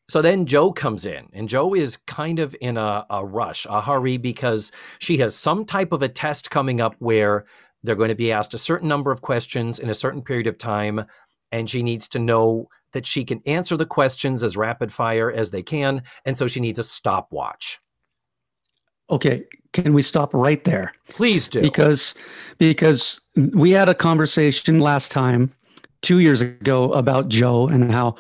[0.08, 3.82] So then Joe comes in, and Joe is kind of in a, a rush, a
[3.82, 7.44] hurry, because she has some type of a test coming up where
[7.82, 10.58] they're going to be asked a certain number of questions in a certain period of
[10.58, 11.04] time,
[11.52, 15.50] and she needs to know that she can answer the questions as rapid fire as
[15.50, 17.78] they can, and so she needs a stopwatch.
[19.10, 20.92] Okay, can we stop right there?
[21.08, 21.62] Please do.
[21.62, 22.14] Because
[22.58, 23.20] because
[23.54, 25.52] we had a conversation last time
[26.02, 28.16] two years ago about Joe and how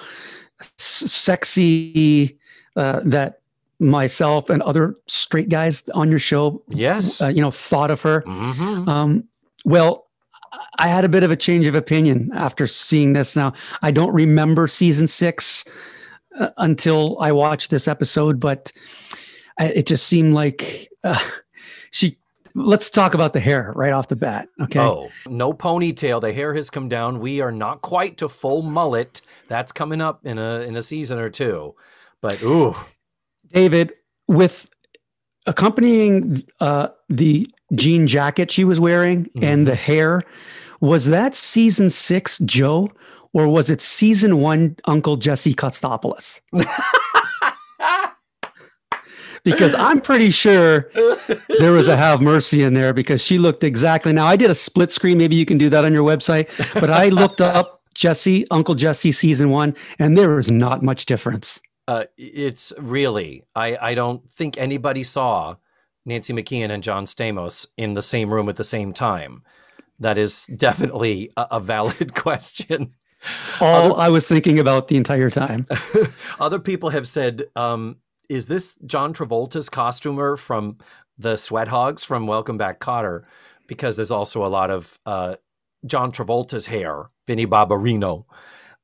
[0.78, 2.38] sexy
[2.76, 3.40] uh, that
[3.80, 8.22] myself and other straight guys on your show, yes, uh, you know, thought of her.
[8.22, 8.88] Mm-hmm.
[8.88, 9.24] Um,
[9.68, 10.06] well,
[10.78, 13.36] I had a bit of a change of opinion after seeing this.
[13.36, 13.52] Now,
[13.82, 15.64] I don't remember season six
[16.38, 18.72] uh, until I watched this episode, but
[19.58, 21.18] I, it just seemed like uh,
[21.90, 22.16] she
[22.54, 24.48] let's talk about the hair right off the bat.
[24.62, 24.80] Okay.
[24.80, 26.20] Oh, no ponytail.
[26.22, 27.20] The hair has come down.
[27.20, 29.20] We are not quite to full mullet.
[29.48, 31.74] That's coming up in a in a season or two.
[32.22, 32.74] But ooh,
[33.52, 33.92] David,
[34.26, 34.66] with
[35.46, 39.44] accompanying uh, the jean jacket she was wearing mm-hmm.
[39.44, 40.22] and the hair,
[40.80, 42.90] was that season six Joe,
[43.32, 46.40] or was it season one Uncle Jesse Katsopolis?
[49.44, 50.90] because I'm pretty sure
[51.58, 54.12] there was a have mercy in there because she looked exactly.
[54.12, 55.18] Now I did a split screen.
[55.18, 59.12] Maybe you can do that on your website, but I looked up Jesse, Uncle Jesse
[59.12, 61.60] season one, and there was not much difference.
[61.88, 65.56] Uh, it's really, I, I don't think anybody saw
[66.08, 69.42] Nancy McKeon and John Stamos in the same room at the same time.
[70.00, 72.94] That is definitely a, a valid question.
[73.44, 75.66] It's all Other, I was thinking about the entire time.
[76.40, 77.96] Other people have said um,
[78.28, 80.78] is this John Travolta's costumer from
[81.16, 83.24] the Sweat Hogs from Welcome Back Kotter?
[83.66, 85.36] Because there's also a lot of uh,
[85.84, 88.24] John Travolta's hair, Vinnie Barbarino,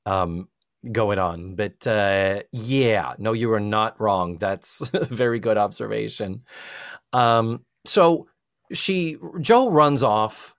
[0.06, 0.48] um,
[0.92, 1.54] going on.
[1.54, 4.38] But uh, yeah, no, you are not wrong.
[4.38, 6.42] That's a very good observation.
[7.12, 8.28] Um, so
[8.72, 10.54] she, Joe runs off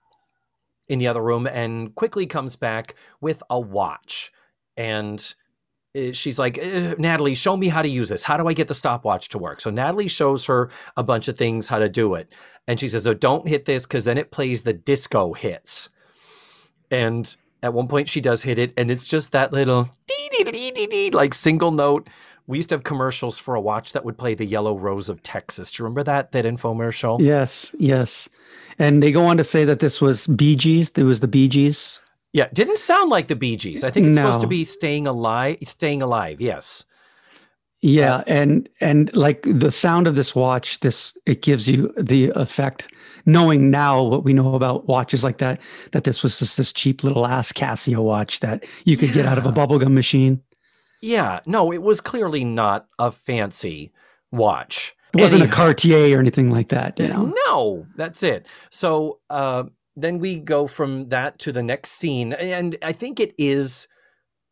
[0.88, 4.32] in the other room and quickly comes back with a watch.
[4.76, 5.34] And
[5.96, 8.22] uh, she's like, uh, Natalie, show me how to use this.
[8.22, 9.60] How do I get the stopwatch to work?
[9.60, 12.32] So Natalie shows her a bunch of things how to do it.
[12.68, 15.88] And she says, Oh, don't hit this because then it plays the disco hits.
[16.90, 19.90] And at one point she does hit it, and it's just that little
[21.12, 22.08] like single note.
[22.46, 25.22] We used to have commercials for a watch that would play the Yellow Rose of
[25.22, 25.72] Texas.
[25.72, 27.20] Do you remember that that infomercial?
[27.20, 28.28] Yes, yes.
[28.78, 30.90] And they go on to say that this was Bee Gees.
[30.96, 32.00] It was the Bee Gees.
[32.32, 33.82] Yeah, didn't sound like the Bee Gees.
[33.82, 34.22] I think it's no.
[34.22, 35.58] supposed to be staying alive.
[35.64, 36.84] Staying alive, yes.
[37.82, 42.88] Yeah, and and like the sound of this watch, this it gives you the effect.
[43.26, 45.60] Knowing now what we know about watches like that,
[45.92, 49.36] that this was just this cheap little ass Casio watch that you could get out
[49.36, 50.42] of a bubblegum machine.
[51.02, 53.92] Yeah, no, it was clearly not a fancy
[54.32, 54.94] watch.
[55.12, 57.32] It wasn't a Cartier or anything like that, you know.
[57.46, 58.46] No, that's it.
[58.70, 63.34] So uh, then we go from that to the next scene, and I think it
[63.38, 63.86] is.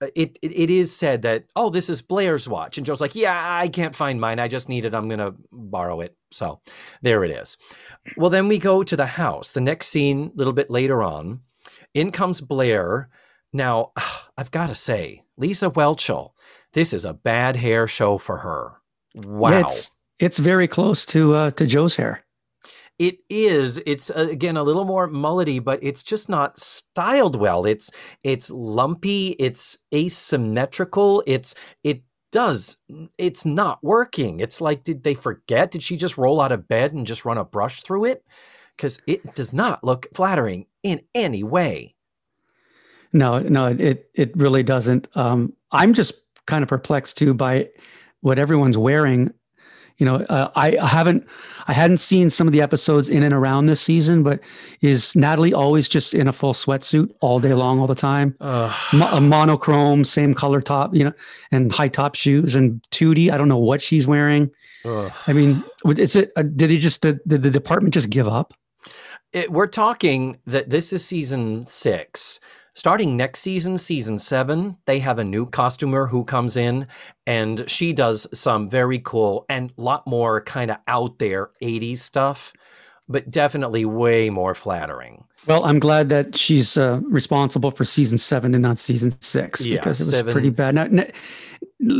[0.05, 3.15] Uh, It, it it is said that oh this is Blair's watch and Joe's like
[3.15, 6.61] yeah I can't find mine I just need it I'm gonna borrow it so
[7.03, 7.57] there it is.
[8.17, 9.51] Well then we go to the house.
[9.51, 11.41] The next scene a little bit later on,
[11.95, 13.09] in comes Blair.
[13.53, 13.93] Now
[14.39, 16.33] I've got to say Lisa Whelchel,
[16.73, 18.73] this is a bad hair show for her.
[19.15, 19.51] Wow.
[19.51, 22.25] Yeah, It's it's very close to uh to Joe's hair.
[22.99, 23.83] It is.
[23.87, 27.65] It's uh, again a little more mullety, but it's just not styled well.
[27.67, 27.91] It's
[28.23, 29.31] it's lumpy.
[29.39, 31.23] It's asymmetrical.
[31.27, 32.77] It's it does.
[33.19, 34.41] It's not working.
[34.41, 35.73] It's like did they forget?
[35.73, 38.25] Did she just roll out of bed and just run a brush through it?
[38.77, 41.95] Because it does not look flattering in any way.
[43.13, 45.09] No, no, it it really doesn't.
[45.17, 47.71] Um, I'm just kind of perplexed too by
[48.21, 49.33] what everyone's wearing.
[49.99, 51.27] You know, uh, I I haven't
[51.69, 54.41] I hadn't seen some of the episodes in and around this season, but
[54.81, 58.37] is Natalie always just in a full sweatsuit all day long, all the time?
[58.93, 61.13] Mo- a monochrome, same color top, you know,
[61.53, 62.55] and high top shoes.
[62.55, 64.51] And Tootie, I don't know what she's wearing.
[65.27, 66.33] I mean, is it?
[66.37, 68.53] Uh, did they just did, did the department just give up?
[69.35, 72.41] it, we're talking that this is season six.
[72.77, 76.87] Starting next season, season seven, they have a new costumer who comes in
[77.27, 81.99] and she does some very cool and a lot more kind of out there 80s
[81.99, 82.53] stuff,
[83.09, 85.23] but definitely way more flattering.
[85.47, 89.77] Well, I'm glad that she's uh, responsible for season seven and not season six Yeah,
[89.77, 90.75] because it was seven- pretty bad.
[90.75, 91.05] Now, now,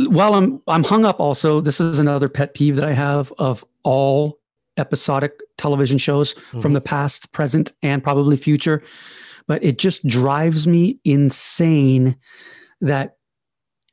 [0.09, 3.63] while I'm I'm hung up, also this is another pet peeve that I have of
[3.83, 4.39] all
[4.77, 6.59] episodic television shows Mm-hmm.
[6.61, 8.81] from the past, present, and probably future.
[9.47, 12.15] But it just drives me insane
[12.81, 13.17] that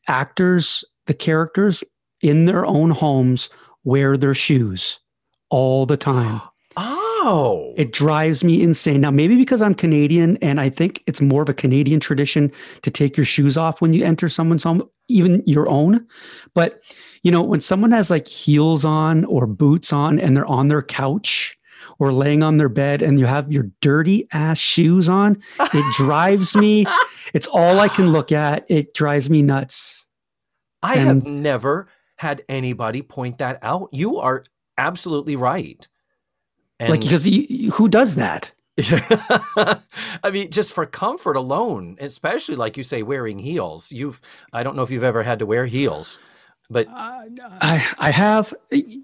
[0.08, 1.84] actors, the characters
[2.20, 3.50] in their own homes,
[3.84, 4.98] wear their shoes
[5.50, 6.40] all the time.
[7.24, 9.00] Oh, It drives me insane.
[9.00, 12.50] Now, maybe because I'm Canadian and I think it's more of a Canadian tradition
[12.82, 16.04] to take your shoes off when you enter someone's home, even your own.
[16.52, 16.80] But,
[17.22, 20.82] you know, when someone has like heels on or boots on and they're on their
[20.82, 21.56] couch
[22.02, 26.56] or laying on their bed and you have your dirty ass shoes on, it drives
[26.56, 26.84] me.
[27.32, 28.68] It's all I can look at.
[28.68, 30.08] It drives me nuts.
[30.82, 31.86] I have never
[32.16, 33.88] had anybody point that out.
[33.92, 34.42] You are
[34.76, 35.86] absolutely right.
[36.80, 38.50] And like, because who does that?
[40.24, 43.92] I mean, just for comfort alone, especially like you say, wearing heels.
[43.92, 44.20] You've,
[44.52, 46.18] I don't know if you've ever had to wear heels,
[46.72, 47.24] but Uh,
[47.61, 48.52] I, I have,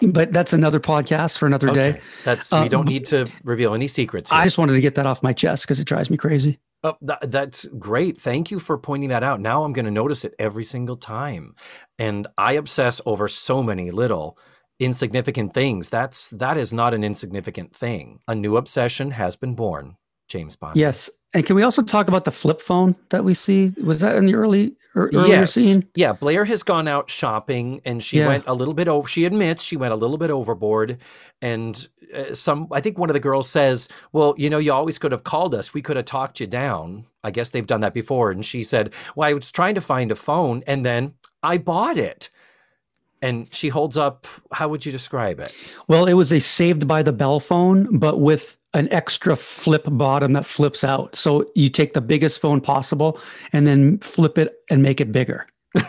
[0.02, 2.00] but that's another podcast for another day.
[2.24, 4.33] that's we Uh, don't need to reveal any secrets.
[4.33, 6.59] I just wanted to get that off my chest because it drives me crazy.
[6.85, 8.20] Oh, tha- that's great.
[8.20, 9.40] Thank you for pointing that out.
[9.40, 11.54] Now I'm going to notice it every single time,
[11.98, 14.38] and I obsess over so many little
[14.81, 15.88] insignificant things.
[15.88, 18.20] That's that is not an insignificant thing.
[18.28, 19.96] A new obsession has been born.
[20.28, 20.76] James Bond.
[20.76, 21.11] Yes.
[21.35, 23.73] And can we also talk about the flip phone that we see?
[23.83, 25.53] Was that in the early er, earlier yes.
[25.53, 25.87] scene?
[25.95, 28.29] Yeah, Blair has gone out shopping and she Yeah.
[28.29, 30.99] went a little bit over she admits she went a little bit overboard
[31.43, 34.99] and uh, some I think one of the girls says, "Well, you know, you always
[34.99, 35.75] could have called us.
[35.75, 38.95] We could have talked you down." I guess they've done that before and she said,
[39.14, 42.31] "Well, I was trying to find a phone and then I bought it."
[43.21, 45.53] And she holds up, how would you describe it?
[45.88, 50.35] Well, it was a saved by the bell phone, but with an extra flip bottom
[50.35, 51.16] that flips out.
[51.16, 53.20] So you take the biggest phone possible
[53.52, 55.46] and then flip it and make it bigger.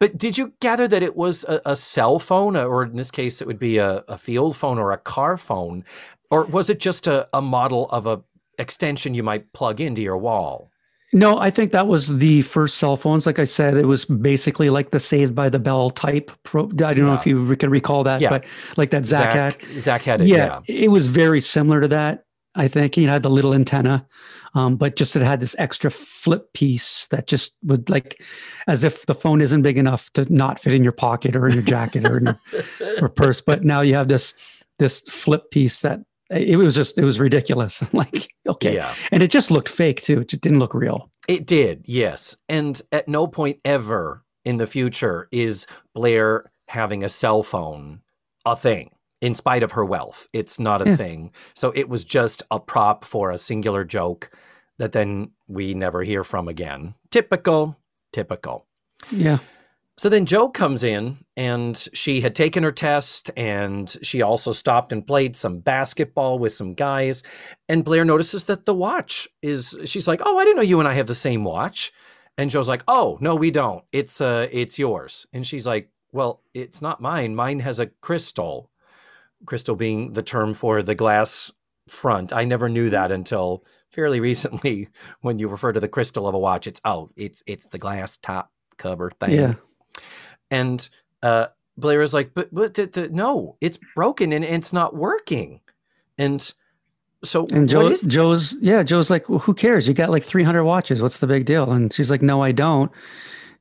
[0.00, 3.40] But did you gather that it was a, a cell phone, or in this case,
[3.40, 5.84] it would be a, a field phone or a car phone?
[6.30, 8.22] Or was it just a, a model of a
[8.58, 10.70] extension you might plug into your wall?
[11.12, 13.26] No, I think that was the first cell phones.
[13.26, 16.30] Like I said, it was basically like the Saved by the Bell type.
[16.44, 18.30] Pro- I don't know if you can recall that, Yeah.
[18.30, 18.44] but
[18.76, 19.62] like that Zach, had.
[19.80, 20.28] Zach had it.
[20.28, 20.84] yeah, Yeah.
[20.84, 22.24] it was very similar to that.
[22.54, 24.06] I think it had the little antenna,
[24.54, 28.22] um, but just it had this extra flip piece that just would like,
[28.66, 31.54] as if the phone isn't big enough to not fit in your pocket or in
[31.54, 32.38] your jacket or in your
[33.02, 33.40] or purse.
[33.40, 34.34] But now you have this
[34.80, 37.82] this flip piece that it was just it was ridiculous.
[37.82, 38.92] I'm like, okay, Yeah.
[39.12, 40.20] and it just looked fake too.
[40.20, 41.10] It didn't look real.
[41.28, 42.36] It did, yes.
[42.48, 48.00] And at no point ever in the future is Blair having a cell phone
[48.46, 48.90] a thing.
[49.20, 50.96] In spite of her wealth, it's not a Yeah.
[50.96, 51.32] thing.
[51.54, 54.30] So it was just a prop for a singular joke
[54.78, 56.94] that then we never hear from again.
[57.10, 57.76] Typical,
[58.14, 58.66] typical.
[59.10, 59.38] Yeah.
[60.00, 64.92] So then Joe comes in and she had taken her test and she also stopped
[64.94, 67.22] and played some basketball with some guys.
[67.68, 70.88] And Blair notices that the watch is, she's like, Oh, I didn't know you and
[70.88, 71.92] I have the same watch.
[72.38, 73.84] And Joe's like, Oh, no, we don't.
[73.92, 75.26] It's, uh, it's yours.
[75.34, 77.34] And she's like, Well, it's not mine.
[77.34, 78.70] Mine has a crystal.
[79.44, 81.52] Crystal being the term for the glass
[81.88, 82.32] front.
[82.32, 84.88] I never knew that until fairly recently
[85.20, 86.66] when you refer to the crystal of a watch.
[86.66, 89.32] It's, oh, it's, it's the glass top cover thing.
[89.32, 89.54] Yeah.
[90.50, 90.88] And
[91.22, 95.60] uh, Blair is like, but, but th- th- no, it's broken and it's not working.
[96.18, 96.52] And
[97.22, 99.86] so, And Joe, Joe's, yeah, Joe's like, well, who cares?
[99.86, 101.00] You got like 300 watches.
[101.02, 101.70] What's the big deal?
[101.70, 102.90] And she's like, no, I don't.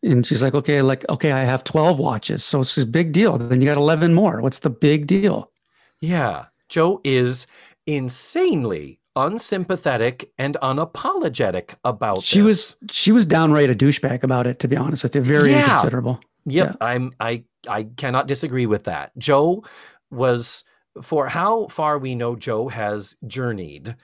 [0.01, 2.43] And she's like, okay, like, okay, I have 12 watches.
[2.43, 3.37] So it's this big deal.
[3.37, 4.41] Then you got 11 more.
[4.41, 5.51] What's the big deal?
[5.99, 7.47] Yeah, Joe is
[7.85, 12.45] insanely unsympathetic and unapologetic about She this.
[12.45, 15.21] was, she was downright a douchebag about it, to be honest with you.
[15.21, 15.63] Very Yeah.
[15.63, 16.21] inconsiderable.
[16.45, 19.11] Yep, I'm I I cannot disagree with that.
[19.17, 19.63] Joe
[20.09, 20.63] was
[21.01, 23.95] for how far we know Joe has journeyed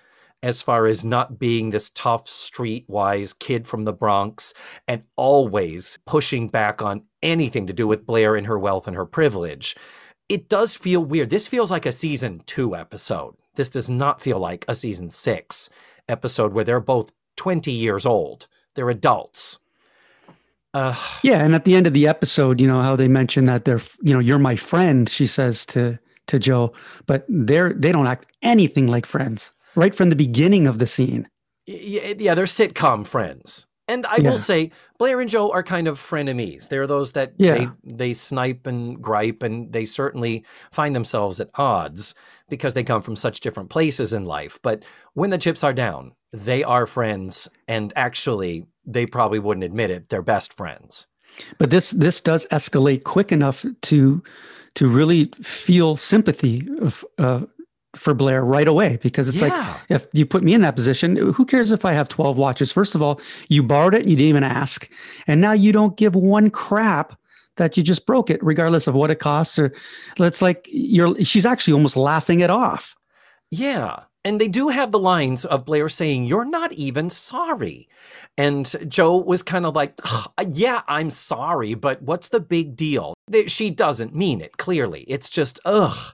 [0.43, 4.53] as far as not being this tough streetwise kid from the Bronx
[4.87, 9.07] and always pushing back on anything to do with Blair and her wealth and her
[9.07, 9.75] privilege.
[10.29, 11.31] It does feel weird.
[11.31, 13.35] This feels like a season 2 episode.
[13.55, 15.69] This does not feel like a season 6
[16.07, 18.47] episode where they're both 20 years old.
[18.75, 19.59] They're adults.
[20.75, 23.63] Uh, Yeah, and at the end of the episode, you know how they mention that
[23.65, 25.07] they're, you know, you're my friend.
[25.09, 26.73] She says to to Joe,
[27.05, 31.27] but they're they don't act anything like friends right from the beginning of the scene.
[31.67, 33.67] Yeah, they're sitcom friends.
[33.87, 34.31] And I Yeah.
[34.31, 36.69] will say, Blair and Joe are kind of frenemies.
[36.69, 37.53] They're those that Yeah.
[37.53, 42.15] they, they snipe and gripe, and they certainly find themselves at odds
[42.49, 44.57] because they come from such different places in life.
[44.63, 44.83] But
[45.13, 50.09] when the chips are down, they are friends, and actually, they probably wouldn't admit it.
[50.09, 51.07] They're best friends.
[51.57, 54.23] But this this does escalate quick enough to
[54.75, 57.45] to really feel sympathy of, uh,
[57.95, 59.53] for Blair right away because it's like
[59.89, 62.71] if you put me in that position, who cares if I have 12 watches?
[62.71, 64.89] First of all, you borrowed it and you didn't even ask.
[65.27, 67.17] And now you don't give one crap
[67.55, 69.57] that you just broke it, regardless of what it costs.
[69.57, 69.73] Or
[70.17, 72.95] it's like you're she's actually almost laughing it off.
[73.49, 74.01] Yeah.
[74.25, 77.87] And they do have the lines of Blair saying, You're not even sorry.
[78.37, 79.99] And Joe was kind of like,
[80.51, 83.13] Yeah, I'm sorry, but what's the big deal?
[83.47, 85.01] She doesn't mean it, clearly.
[85.07, 86.13] It's just, ugh.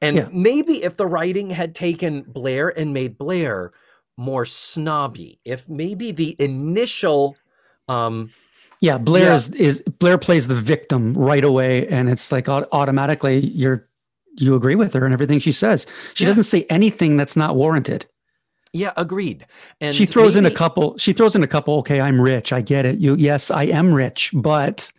[0.00, 0.28] And Yeah.
[0.32, 3.72] maybe if the writing had taken Blair and made Blair
[4.16, 7.36] more snobby, if maybe the initial,
[7.88, 8.30] um,
[8.80, 9.34] Yeah, Blair Yeah.
[9.34, 13.86] is, is Blair plays the victim right away, and it's like automatically you're
[14.40, 15.86] you agree with her and everything she says.
[16.14, 16.30] She Yeah.
[16.30, 18.06] doesn't say anything that's not warranted.
[18.72, 19.46] yeah, agreed.
[19.80, 20.96] And she throws in a couple.
[20.98, 21.74] She throws in a couple.
[21.78, 22.52] Okay, I'm rich.
[22.52, 22.98] I get it.
[22.98, 24.90] You yes, I am rich, but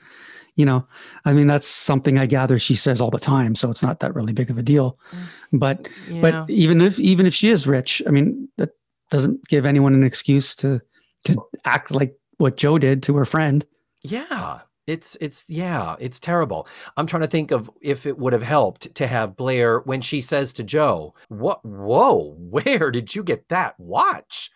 [0.58, 0.86] you know,
[1.24, 4.14] I mean that's something I gather she says all the time, so it's not that
[4.14, 5.00] really big of a deal.
[5.12, 5.20] Mm.
[5.54, 6.22] But yeah.
[6.22, 8.72] but even if even if she is rich, I mean that
[9.10, 10.82] doesn't give anyone an excuse to
[11.26, 13.66] to act like what Joe did to her friend.
[14.04, 14.60] Yeah.
[14.92, 16.68] It's it's yeah, it's terrible.
[16.98, 20.20] I'm trying to think of if it would have helped to have Blair when she
[20.20, 24.52] says to Joe, "What whoa, where did you get that watch?"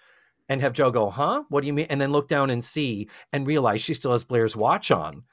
[0.49, 1.43] And have Joe go, "Huh?
[1.47, 4.25] What do you mean?" And then look down and see and realize she still has
[4.25, 5.23] Blair's watch on.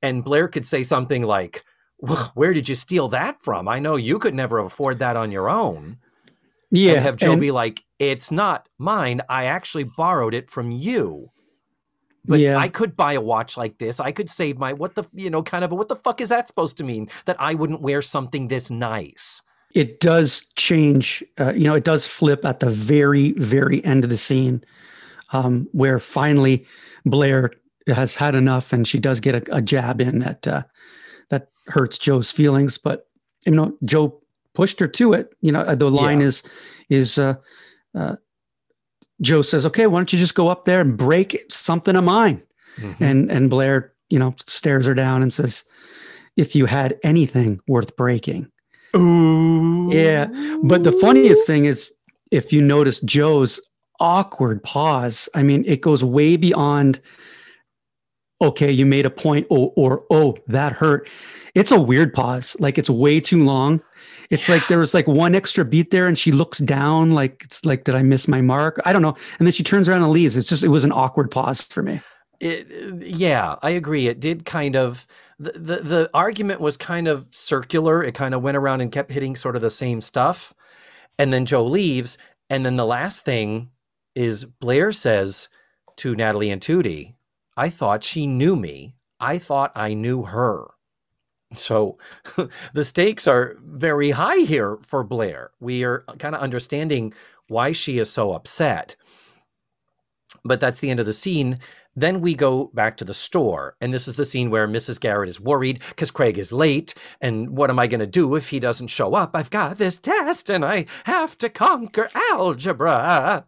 [0.00, 1.64] And Blair could say something like,
[2.06, 3.66] "Wh- "Where did you steal that from?
[3.66, 5.98] I know you could never afford that on your own."
[6.70, 9.20] Yeah, and have Joe and- be like, "It's not mine.
[9.28, 11.30] I actually borrowed it from you."
[12.26, 12.56] But Yeah.
[12.56, 14.00] I could buy a watch like this.
[14.00, 15.70] I could save my what the you know kind of.
[15.72, 17.08] What the fuck is that supposed to mean?
[17.26, 19.42] That I wouldn't wear something this nice?
[19.74, 21.24] it does change.
[21.40, 24.62] Uh, you know, it does flip at the very, very end of the scene,
[25.32, 26.64] um, where finally
[27.04, 27.50] Blair
[27.88, 30.62] has had enough, and she does get a, a jab in that uh,
[31.30, 32.78] that hurts Joe's feelings.
[32.78, 33.08] But
[33.46, 34.20] you know, Joe
[34.54, 35.34] pushed her to it.
[35.40, 36.26] You know, uh, the line Yeah.
[36.28, 36.42] is
[36.88, 37.34] is uh,
[37.96, 38.14] uh,
[39.20, 42.42] Joe says, "Okay, why don't you just go up there and break something of mine?"
[42.78, 43.04] Mm-hmm.
[43.04, 45.64] And and Blair, you know, stares her down and says,
[46.36, 48.50] "If you had anything worth breaking."
[48.96, 49.90] Ooh.
[49.92, 50.26] Yeah,
[50.62, 51.92] But the funniest thing is,
[52.30, 53.60] if you notice Joe's
[54.00, 57.00] awkward pause, I mean, it goes way beyond,
[58.40, 61.08] okay, you made a point, or, or oh, that hurt.
[61.54, 62.56] It's a weird pause.
[62.58, 63.80] Like it's way too long.
[64.30, 67.64] It's like there was like one extra beat there, and she looks down, like it's
[67.64, 68.80] like, did I miss my mark?
[68.84, 69.16] I don't know.
[69.38, 70.36] And then she turns around and leaves.
[70.36, 72.00] It's just, it was an awkward pause for me.
[72.40, 72.66] It,
[73.00, 74.08] yeah, I agree.
[74.08, 75.06] It did kind of
[75.38, 78.02] the, the the argument was kind of circular.
[78.02, 80.52] It kind of went around and kept hitting sort of the same stuff.
[81.18, 82.18] And then Joe leaves,
[82.50, 83.70] and then the last thing
[84.14, 85.48] is Blair says
[85.96, 87.13] to Natalie and Tootie,
[87.56, 88.94] "I thought she knew me.
[89.20, 90.68] I thought I knew her.
[91.56, 91.98] So
[92.74, 95.50] the stakes are very high here for Blair.
[95.60, 97.12] We are kind of understanding
[97.48, 98.96] why she is so upset.
[100.44, 101.58] But that's the end of the scene.
[101.96, 105.00] Then we go back to the store, and this is the scene where Mrs.
[105.00, 106.92] Garrett is worried because Craig is late.
[107.20, 109.30] And what am I going to do if he doesn't show up?
[109.34, 113.46] I've got this test and I have to conquer algebra.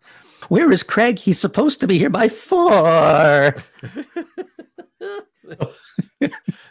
[0.48, 1.18] Where is Craig?
[1.18, 3.54] He's supposed to be here by four.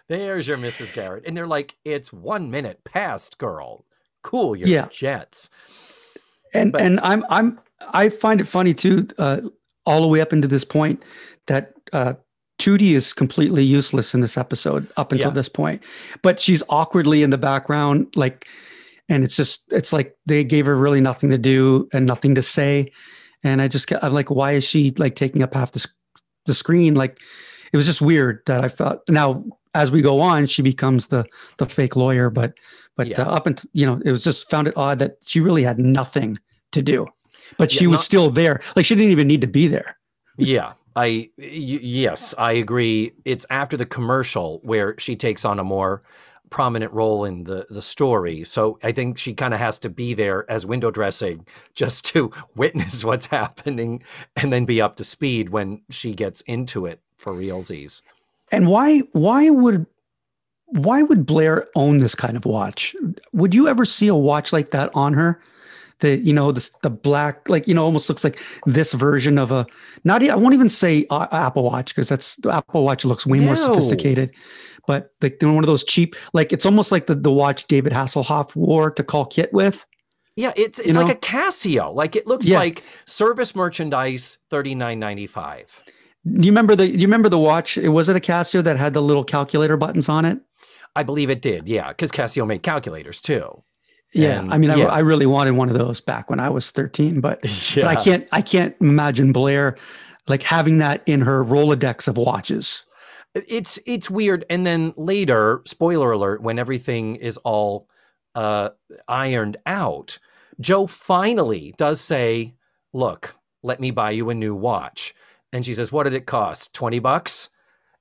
[0.08, 0.94] There's your Mrs.
[0.94, 1.24] Garrett.
[1.26, 3.86] And they're like, it's one minute past, girl.
[4.24, 4.88] Cool your Yeah.
[4.92, 5.50] jets.
[6.54, 7.60] and But- and I'm I'm
[7.92, 9.42] I find it funny too, uh,
[9.86, 11.04] all the way up into this point
[11.48, 12.14] that uh,
[12.60, 15.34] Tootie is completely useless in this episode up until Yeah.
[15.34, 15.84] this point,
[16.22, 18.46] but she's awkwardly in the background, like,
[19.10, 22.42] and it's just it's like they gave her really nothing to do and nothing to
[22.42, 22.90] say,
[23.46, 25.96] and I just I'm like, why is she like taking up half the sc-
[26.46, 26.96] the screen?
[26.96, 27.20] Like,
[27.72, 29.02] it was just weird that I felt.
[29.10, 29.44] Now
[29.74, 31.26] as we go on, she becomes the
[31.58, 32.54] the fake lawyer, but
[32.98, 33.22] but Yeah.
[33.22, 35.80] uh, up until you know, it was just found it odd that she really had
[35.80, 36.38] nothing
[36.72, 37.08] to do,
[37.58, 38.60] but Yeah, she was not- still there.
[38.76, 39.98] Like she didn't even need to be there.
[40.38, 43.14] Yeah, I y- yes, I agree.
[43.26, 46.02] It's after the commercial where she takes on a more
[46.56, 48.46] prominent role in the the story.
[48.46, 52.32] So I think she kind of has to be there as window dressing just to
[52.56, 54.02] witness what's happening
[54.38, 58.02] and then be up to speed when she gets into it for realsies.
[58.54, 59.86] And why why would
[60.68, 62.96] why would Blair own this kind of watch?
[63.34, 65.42] Would you ever see a watch like that on her?
[66.00, 69.52] The you know the the black like you know almost looks like this version of
[69.52, 69.66] a
[70.04, 73.40] not I won't even say uh, Apple Watch because that's the Apple Watch looks way
[73.40, 74.36] more sophisticated,
[74.88, 77.94] but like they're one of those cheap like it's almost like the the watch David
[77.94, 79.86] Hasselhoff wore to call KITT with.
[80.36, 81.14] Yeah, it's it's You like know?
[81.14, 81.96] a Casio.
[81.96, 82.60] Like it looks Yeah.
[82.60, 85.82] like service merchandise, thirty nine ninety five.
[86.26, 87.78] Do you remember the do you remember the watch?
[87.78, 90.40] It was it a Casio that had the little calculator buttons on it?
[90.94, 91.70] I believe it did.
[91.70, 93.64] Yeah, because Casio made calculators too.
[94.16, 94.86] Yeah, And- I mean, yeah.
[94.86, 97.40] I, I really wanted one of those back when I was 13, but
[97.76, 97.84] Yeah.
[97.84, 99.76] but I can't I can't imagine Blair
[100.28, 102.86] like having that in her Rolodex of watches.
[103.36, 107.88] it's it's weird and then later spoiler alert when everything is all
[108.34, 108.70] uh
[109.10, 110.18] ironed out
[110.62, 112.54] joe finally does say
[112.94, 115.14] look let me buy you a new watch
[115.52, 117.50] and she says what did it cost 20 bucks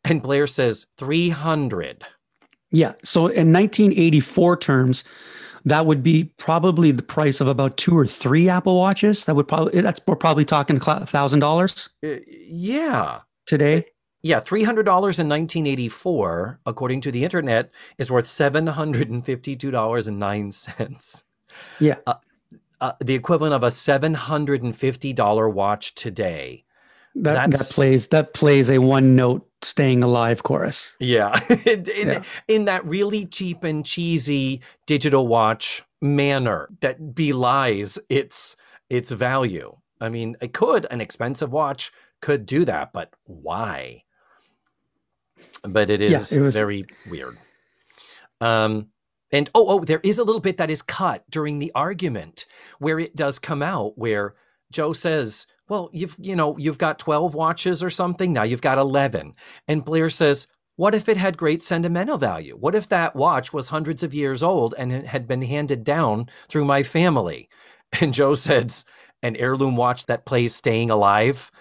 [0.05, 2.05] and blair says 300
[2.71, 2.93] Yeah.
[3.03, 5.05] So in 1984 terms,
[5.65, 9.25] that would be probably the price of about two or three Apple watches.
[9.27, 13.87] That would probably that's we're probably talking thousand dollars Uh, yeah today.
[14.23, 21.23] yeah $300 in 1984 according to the internet is worth $752.09
[21.81, 21.97] Yeah.
[22.07, 22.15] uh,
[23.01, 26.64] the equivalent of a $750 watch today
[27.17, 30.97] That that plays that plays a one note staying alive chorus.
[30.99, 31.39] Yeah.
[31.65, 32.23] in, in, Yeah.
[32.49, 38.57] in that really cheap and cheesy digital watch manner that belies its
[38.91, 39.77] its value.
[40.01, 44.03] I mean, it could an expensive watch could do that, but why?
[45.63, 47.39] But it is Yeah, it was- very weird.
[48.41, 48.89] Um
[49.31, 52.45] and oh oh there is a little bit that is cut during the argument
[52.79, 54.35] where it does come out where
[54.71, 58.33] Joe says, "Well, you've you know, you've got 12 watches or something.
[58.33, 59.35] Now you've got 11."
[59.69, 60.47] And Blair says,
[60.77, 62.57] what if it had great sentimental value?
[62.57, 66.29] What if that watch was hundreds of years old and it had been handed down
[66.49, 67.49] through my family?
[68.01, 68.85] And Joe says,
[69.23, 71.53] an heirloom watch that plays Staying Alive.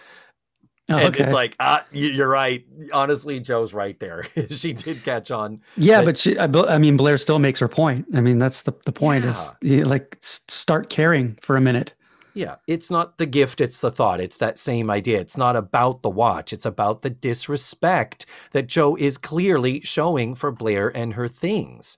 [0.89, 1.23] Oh, and okay.
[1.23, 2.65] it's like, ah, you're right.
[2.91, 4.25] Honestly, Joe's right there.
[4.49, 5.61] she did catch on.
[5.77, 8.07] yeah, but- but she, I, I mean, Blair still makes her point.
[8.15, 11.93] I mean, that's the, the point is like start caring for a minute.
[12.33, 14.19] Yeah, it's not the gift, it's the thought.
[14.19, 15.19] It's that same idea.
[15.19, 20.51] It's not about the watch, it's about the disrespect that Joe is clearly showing for
[20.51, 21.97] Blair and her things.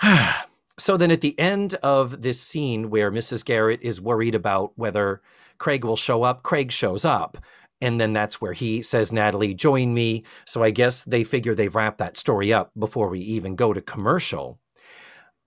[0.78, 3.44] so then at the end of this scene where Mrs.
[3.44, 5.22] Garrett is worried about whether
[5.58, 7.38] Craig will show up, Craig shows up.
[7.80, 10.24] And then that's where he says, Natalie, join me.
[10.46, 13.82] So I guess they figure they've wrapped that story up before we even go to
[13.82, 14.58] commercial.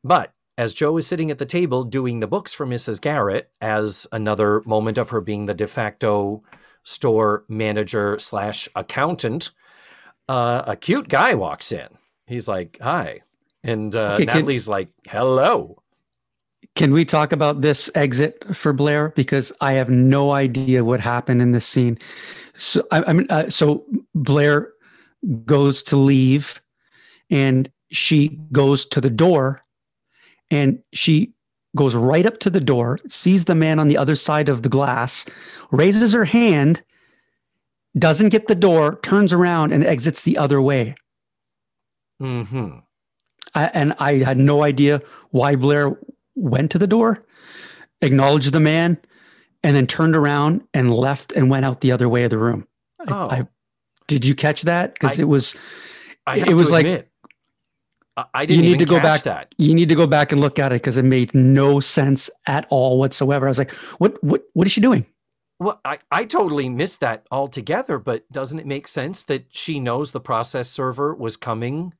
[0.03, 2.99] But as Joe is sitting at the table doing the books for Mrs.
[2.99, 6.43] Garrett, as another moment of her being the de facto
[6.83, 9.51] store manager slash accountant,
[10.27, 11.87] uh, a cute guy walks in.
[12.27, 13.21] He's like, "Hi,"
[13.63, 15.81] and uh, Okay, can- Natalie's like, "Hello."
[16.75, 21.41] Can we talk about this exit for Blair because I have no idea what happened
[21.41, 21.97] in this scene.
[22.55, 24.73] So I, I mean, uh, so Blair
[25.45, 26.61] goes to leave,
[27.29, 29.61] and she goes to the door,
[30.51, 31.33] and she
[31.75, 34.69] goes right up to the door, sees the man on the other side of the
[34.69, 35.25] glass,
[35.71, 36.81] raises her hand,
[37.97, 40.95] doesn't get the door, turns around and exits the other way.
[42.21, 42.79] Mm-hmm.
[43.55, 45.97] I, and I had no idea why Blair
[46.35, 47.21] went to the door,
[48.01, 48.97] acknowledged the man,
[49.63, 52.67] and then turned around and left and went out the other way of the room.
[53.07, 53.29] Oh.
[53.29, 53.47] I,
[54.07, 54.93] did you catch that?
[54.93, 55.55] Because it was
[56.25, 57.08] I It was to like- admit,
[58.33, 59.53] I, didn't need even to go back- that.
[59.57, 62.65] you need to go back and look at it because it made no sense at
[62.69, 63.47] all whatsoever.
[63.47, 65.05] I was like, what what what is she doing?
[65.59, 70.11] Well, I, I totally missed that altogether, but doesn't it make sense that she knows
[70.11, 71.93] the process server was coming?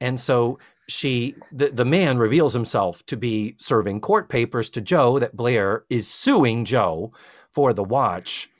[0.00, 5.20] And so she, the, the man reveals himself to be serving court papers to Joe
[5.20, 7.12] that Blair is suing Joe
[7.52, 8.50] for the watch.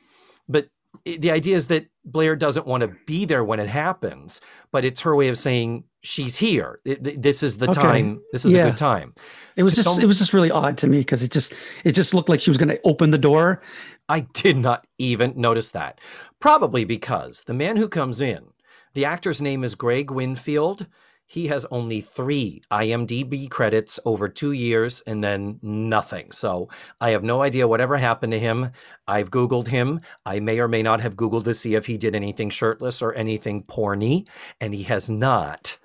[0.48, 0.68] But
[1.04, 4.40] the idea is that Blair doesn't want to be there when it happens,
[4.70, 6.80] but it's her way of saying she's here.
[6.84, 7.80] This is the Okay.
[7.80, 8.20] time.
[8.32, 9.14] This is a good time.
[9.56, 11.52] It was just it was just really odd to me because it just
[11.84, 13.62] it just looked like she was going to open the door.
[14.08, 16.00] I did not even notice that.
[16.40, 18.46] Probably because the man who comes in,
[18.94, 20.86] the actor's name is Greg Winfield.
[21.26, 26.30] He has only three IMDb credits over two years and then nothing.
[26.30, 26.68] So
[27.00, 28.70] I have no idea whatever happened to him.
[29.08, 30.00] I've Googled him.
[30.26, 33.14] I may or may not have Googled to see if he did anything shirtless or
[33.14, 34.26] anything porny,
[34.60, 35.78] and he has not.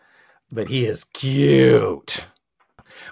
[0.51, 2.25] But he is cute.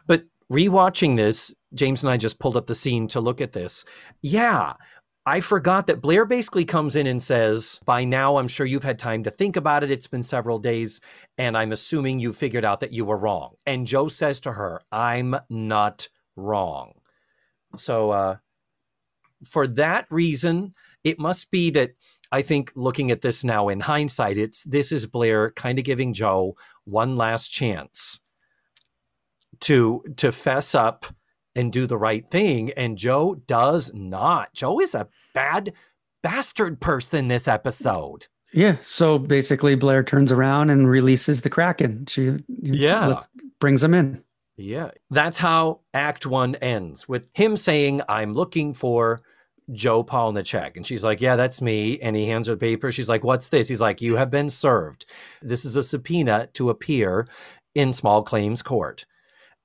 [0.05, 3.86] But rewatching this, James and I just pulled up the scene to look at this.
[4.21, 4.73] Yeah,
[5.28, 8.99] I forgot that Blair basically comes in and says, By now, I'm sure you've had
[8.99, 9.89] time to think about it.
[9.89, 11.01] It's been several days,
[11.38, 13.55] and I'm assuming you figured out that you were wrong.
[13.65, 16.93] And Joe says to her, I'm not wrong.
[17.76, 18.38] So, uh,
[19.43, 21.91] for that reason, it must be that
[22.32, 26.13] I think looking at this now in hindsight, it's this is Blair kind of giving
[26.13, 28.19] Joe one last chance
[29.61, 31.05] to to fess up
[31.56, 34.53] and do the right thing and Joe does not.
[34.53, 35.74] Joe is a bad
[36.22, 38.28] bastard person this episode.
[38.53, 38.78] Yeah.
[38.82, 42.06] So basically, Blair turns around and releases the Kraken.
[42.08, 43.08] She Yeah.
[43.08, 43.28] lets-
[43.60, 44.24] brings him in.
[44.58, 44.91] Yeah.
[45.10, 49.22] That's how act 1 ends with him saying I'm looking for
[49.72, 52.91] Joe Polniaczek and she's like, "Yeah, that's me." And he hands her the paper.
[52.91, 55.06] She's like, "What's this?" He's like, "You have been served.
[55.41, 57.28] This is a subpoena to appear
[57.74, 59.06] in small claims court."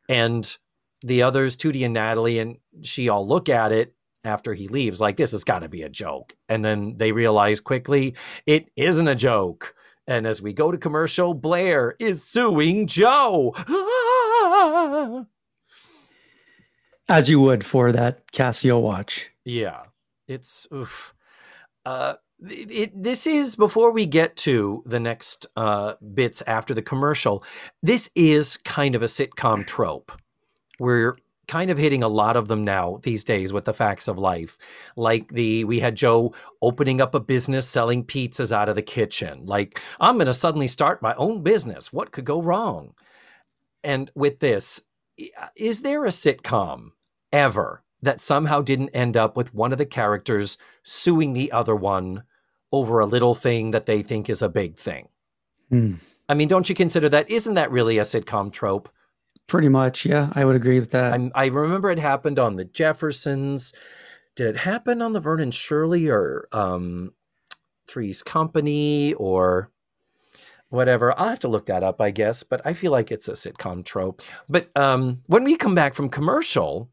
[0.08, 0.56] And
[1.02, 3.94] the others, Tootie and Natalie, and she all look at it
[4.24, 6.36] after he leaves, like, this has got to be a joke.
[6.48, 8.14] And then they realize quickly
[8.46, 9.74] it isn't a joke.
[10.06, 13.54] And as we go to commercial, Blair is suing Joe.
[17.08, 19.30] As you would for that Casio watch.
[19.44, 19.82] yeah,
[20.28, 21.12] it's oof.
[21.84, 22.14] Uh,
[22.48, 27.42] it, it- this is before we get to the next uh, bits after the commercial.
[27.82, 30.12] This is kind of a sitcom trope.
[30.80, 31.16] We're
[31.46, 34.56] kind of hitting a lot of them now these days with the facts of life.
[34.96, 39.46] Like the we had Joe opening up a business selling pizzas out of the kitchen.
[39.46, 41.92] Like I'm going to suddenly start my own business.
[41.92, 42.94] What could go wrong?
[43.82, 44.82] And with this,
[45.56, 46.92] is there a sitcom
[47.32, 52.22] ever that somehow didn't end up with one of the characters suing the other one
[52.72, 55.08] over a little thing that they think is a big thing?
[55.68, 55.94] Hmm.
[56.28, 57.28] I mean, don't you consider that?
[57.28, 58.88] Isn't that really a sitcom trope?
[59.50, 60.06] Pretty much.
[60.06, 60.30] Yeah.
[60.34, 61.12] I would agree with that.
[61.12, 63.72] I'm, I remember it happened on the Jeffersons.
[64.36, 67.14] Did it happen on Laverne and Shirley or um,
[67.88, 69.72] Three's Company or
[70.68, 71.18] whatever?
[71.18, 72.44] I'll have to look that up, I guess.
[72.44, 74.22] But I feel like it's a sitcom trope.
[74.48, 76.88] But um, when we come back from commercial,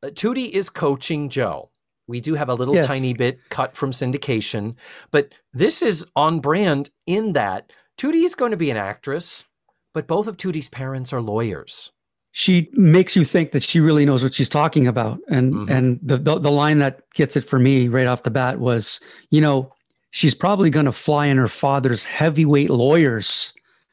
[0.00, 1.70] uh, Tootie is coaching Joe.
[2.06, 2.86] We do have a little Yes.
[2.86, 4.76] tiny bit cut from syndication,
[5.10, 9.44] but this is on brand in that Tootie is going to be an actress,
[9.94, 11.90] but both of Tootie's parents are lawyers.
[12.32, 15.70] she makes you think that she really knows what she's talking about and Mhm.
[15.70, 19.00] and the, the the line that gets it for me right off the bat was
[19.30, 19.72] you know
[20.10, 23.52] she's probably going to fly in her father's heavyweight lawyers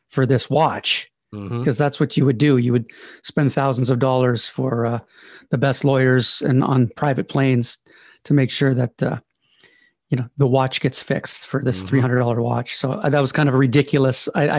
[0.10, 2.90] for this watch because that's what you would do you would
[3.24, 5.00] spend thousands of dollars for uh,
[5.50, 7.78] the best lawyers and on private planes
[8.26, 9.18] to make sure that uh,
[10.10, 12.02] you know the watch gets fixed for this Mhm.
[12.02, 14.58] $300 watch so uh, that was kind of ridiculous I, I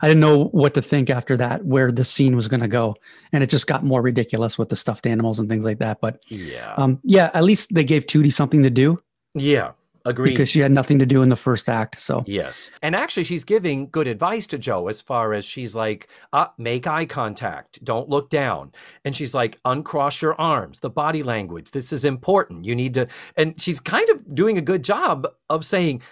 [0.00, 2.96] i didn't know what to think after that where the scene was going to go
[3.32, 6.20] and it just got more ridiculous with the stuffed animals and things like that but
[6.28, 6.72] Yeah.
[6.78, 9.00] um yeah at least they gave tootie something to do
[9.34, 9.72] yeah.
[10.06, 10.30] Agreed.
[10.30, 12.70] because she had nothing to do in the first act so Yes.
[12.82, 16.86] And actually, she's giving good advice to Joe as far as she's like, uh, make
[16.86, 17.84] eye contact.
[17.84, 18.72] Don't look down.
[19.04, 21.70] And she's like, uncross your arms, the body language.
[21.70, 22.64] This is important.
[22.64, 23.08] You need to.
[23.36, 26.02] And she's kind of doing a good job of saying,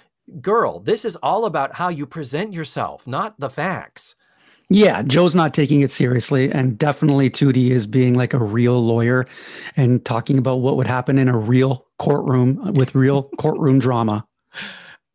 [0.41, 4.15] girl, this is all about how you present yourself, not the facts.
[4.71, 9.27] Yeah, Joe's not taking it seriously, and definitely Tootie is being like a real lawyer
[9.77, 14.27] and talking about what would happen in a real courtroom uh, with real courtroom drama.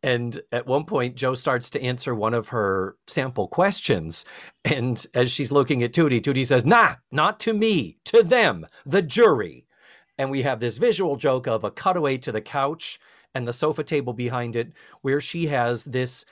[0.02, 4.24] And at one point, Joe starts to answer one of her sample questions.
[4.64, 9.02] And as she's looking at Tootie, Tootie says, Nah, not to me, to them, the
[9.02, 9.66] jury.
[10.16, 12.98] And we have this visual joke of a cutaway to the couch
[13.34, 14.72] and the sofa table behind it,
[15.02, 16.24] where she has this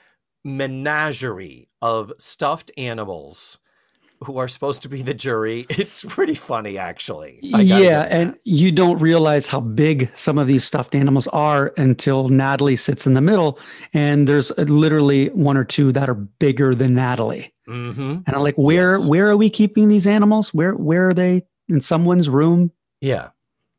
[0.43, 3.59] menagerie of stuffed animals
[4.23, 5.65] who are supposed to be the jury.
[5.79, 7.39] It's pretty funny, actually.
[7.41, 12.75] Yeah, and you don't realize how big some of these stuffed animals are until Natalie
[12.75, 13.59] sits in the middle,
[13.93, 17.53] and there's literally one or two that are bigger than Natalie.
[17.67, 18.01] Mm-hmm.
[18.25, 19.07] And I'm like, where yes.
[19.07, 20.53] where are we keeping these animals?
[20.53, 22.71] Where where are they in someone's room?
[22.99, 23.29] Yeah,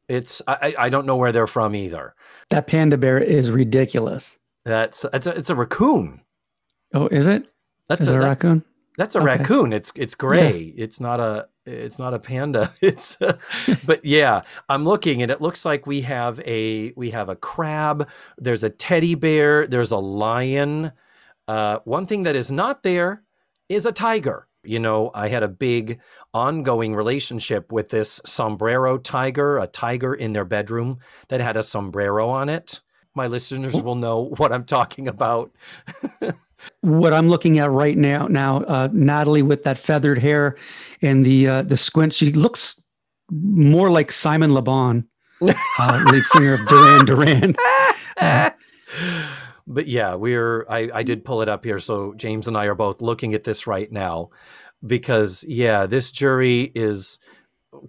[0.08, 2.14] it's I I don't know where they're from either.
[2.48, 4.38] That panda bear is ridiculous.
[4.64, 6.22] That's it's a, it's a raccoon.
[6.94, 7.46] Oh, is it?
[7.88, 8.64] That's is a, a raccoon.
[9.00, 9.38] That's a okay.
[9.38, 9.72] raccoon.
[9.72, 10.74] It's it's gray.
[10.76, 10.84] Yeah.
[10.84, 12.74] It's not a it's not a panda.
[12.82, 13.16] It's
[13.86, 18.06] but yeah, I'm looking and it looks like we have a we have a crab,
[18.36, 20.92] there's a teddy bear, there's a lion.
[21.48, 23.22] Uh, one thing that is not there
[23.70, 24.48] is a tiger.
[24.64, 25.98] You know, I had a big
[26.34, 30.98] ongoing relationship with this sombrero tiger, a tiger in their bedroom
[31.28, 32.82] that had a sombrero on it.
[33.14, 35.52] My listeners will know what I'm talking about.
[36.80, 40.56] what I'm looking at right now, now uh, Natalie with that feathered hair
[41.02, 42.82] and the uh, the squint, she looks
[43.30, 45.06] more like Simon Le Bon,
[45.40, 47.56] uh, lead singer of Duran Duran.
[48.16, 48.50] Uh,
[49.66, 52.74] but yeah, we're I, I did pull it up here, so James and I are
[52.74, 54.30] both looking at this right now
[54.84, 57.18] because yeah, this jury is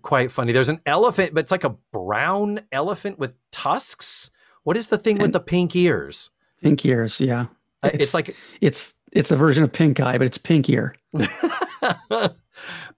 [0.02, 0.52] quite funny.
[0.52, 4.32] There's an elephant, but it's like a brown elephant with tusks.
[4.64, 6.30] What is the thing and with the pink ears?
[6.62, 7.48] Pink ears, yeah.
[7.84, 10.94] It's, it's, like it's it's a version of pink eye, but it's pinkier.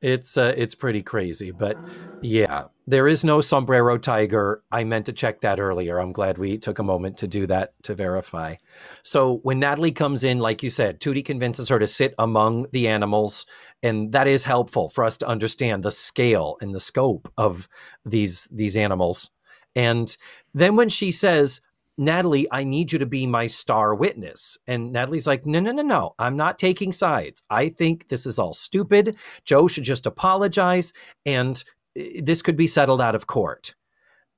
[0.01, 1.77] it's uh, it's pretty crazy, but
[2.21, 4.61] yeah, there is no sombrero tiger.
[4.71, 5.99] I meant to check that earlier.
[5.99, 8.55] I'm glad we took a moment to do that to verify.
[9.03, 12.87] So when Natalie comes in, like you said, Tootie convinces her to sit among the
[12.87, 13.45] animals,
[13.81, 17.69] and that is helpful for us to understand the scale and the scope of
[18.05, 19.31] these these animals.
[19.75, 20.15] And
[20.53, 21.61] then when she says,
[21.97, 24.57] Natalie, I need you to be my star witness.
[24.67, 26.15] And Natalie's like, no, no, no, no.
[26.17, 27.43] I'm not taking sides.
[27.49, 29.15] I think this is all stupid.
[29.45, 30.91] Joe should just apologize
[31.25, 31.63] and
[31.95, 33.75] eh, this could be settled out of court.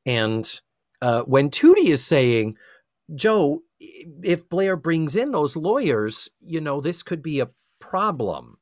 [0.06, 0.60] And
[1.02, 2.58] uh, when Tootie is saying,
[3.14, 7.50] Joe, if Blair brings in those lawyers, you know, this could be a
[7.80, 8.58] problem.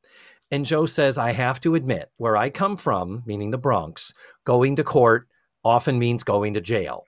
[0.52, 4.14] And Joe says, I have to admit, where I come from, meaning the Bronx,
[4.46, 5.28] going to court
[5.64, 7.06] often means going to jail.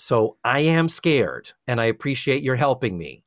[0.00, 3.24] So I am scared and I appreciate your helping me.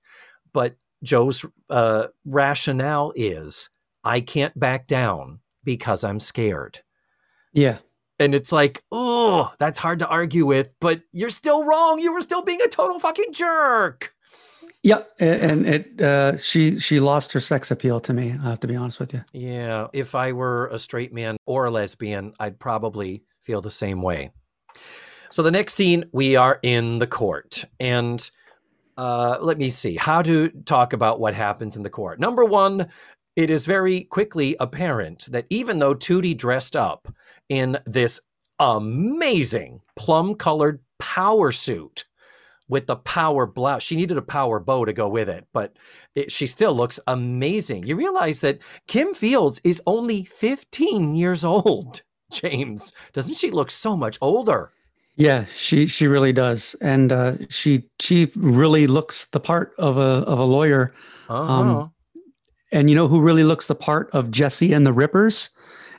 [0.53, 3.69] But Joe's uh, rationale is
[4.03, 6.79] I can't back down because I'm scared.
[7.53, 7.77] Yeah.
[8.19, 11.99] And it's like, oh, that's hard to argue with, but you're still wrong.
[11.99, 14.13] You were still being a total fucking jerk.
[14.81, 18.35] Yeah, and it uh, she she lost her sex appeal to me.
[18.43, 19.23] I have to be honest with you.
[19.31, 24.01] Yeah, if I were a straight man or a lesbian, I'd probably feel the same
[24.01, 24.31] way.
[25.33, 27.65] So the next scene, we are in the court.
[27.79, 28.29] And
[28.95, 32.19] uh, let me see how to talk about what happens in the court.
[32.19, 32.89] Number one,
[33.35, 37.11] it is very quickly apparent that even though Tootie dressed up
[37.49, 38.19] in this
[38.59, 42.05] amazing plum colored power suit
[42.69, 45.75] with the power blouse, she needed a power bow to go with it, but
[46.13, 47.87] it, she still looks amazing.
[47.87, 52.93] You realize that Kim Fields is only 15 years old, James.
[53.13, 54.71] Doesn't she look so much older?
[55.15, 60.25] Yeah, she she really does, and uh, she she really looks the part of a
[60.25, 60.93] of a lawyer.
[61.29, 61.51] Uh-huh.
[61.51, 61.93] Um,
[62.71, 65.51] and you know who really looks the part of Jesse and the Rippers,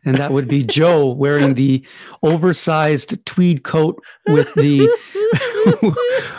[0.05, 1.87] and that would be Joe wearing the
[2.25, 4.81] oversized tweed coat with the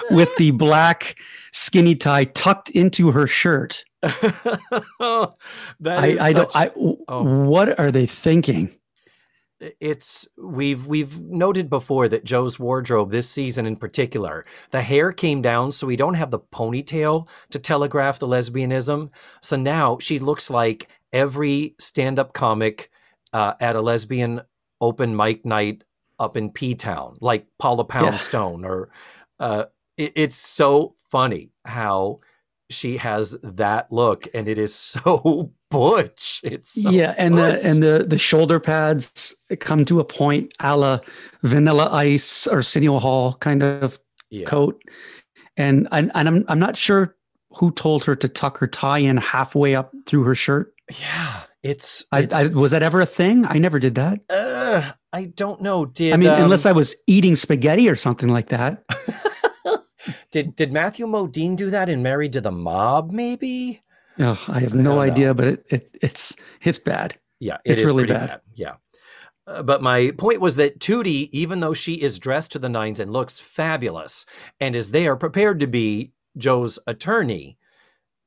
[0.11, 1.15] with the black
[1.53, 3.86] skinny tie tucked into her shirt.
[4.01, 5.34] that
[5.86, 6.51] I, I don't.
[6.53, 7.23] I, oh.
[7.45, 8.76] What are they thinking?
[9.59, 15.41] It's we've we've noted before that Joe's wardrobe this season in particular, the hair came
[15.41, 19.09] down so we don't have the ponytail to telegraph the lesbianism.
[19.41, 22.91] So now she looks like every stand-up comic
[23.31, 24.41] uh, at a lesbian
[24.81, 25.83] open mic night
[26.19, 28.67] up in P Town, like Paula Poundstone, yeah.
[28.67, 28.89] or
[29.39, 29.65] uh,
[29.97, 32.19] it, it's so funny how
[32.70, 36.41] she has that look, and it is so butch.
[36.43, 37.61] It's so yeah, and butch.
[37.61, 40.99] the and the the shoulder pads come to a point, a la
[41.43, 43.99] Vanilla Ice Arsenio Hall kind of
[44.30, 44.45] yeah.
[44.45, 44.82] coat,
[45.57, 47.16] and and and I'm I'm not sure
[47.51, 50.74] who told her to tuck her tie in halfway up through her shirt.
[50.91, 53.45] Yeah, it's, it's I, I, was that ever a thing?
[53.47, 54.20] I never did that.
[54.30, 55.86] Uh, I don't know.
[55.86, 58.84] Did I mean um, unless I was eating spaghetti or something like that?
[60.32, 63.11] Did did Matthew Modine do that in Married to the Mob?
[63.11, 63.82] Maybe.
[64.19, 67.17] Oh, I have no I idea, but it, it it's it's bad.
[67.39, 68.30] Yeah, it It's is really bad.
[68.30, 68.41] bad.
[68.53, 68.76] Yeah.
[69.47, 72.99] Uh, but my point was that Tootie, even though she is dressed to the nines
[72.99, 74.26] and looks fabulous
[74.59, 77.57] and is there prepared to be Joe's attorney,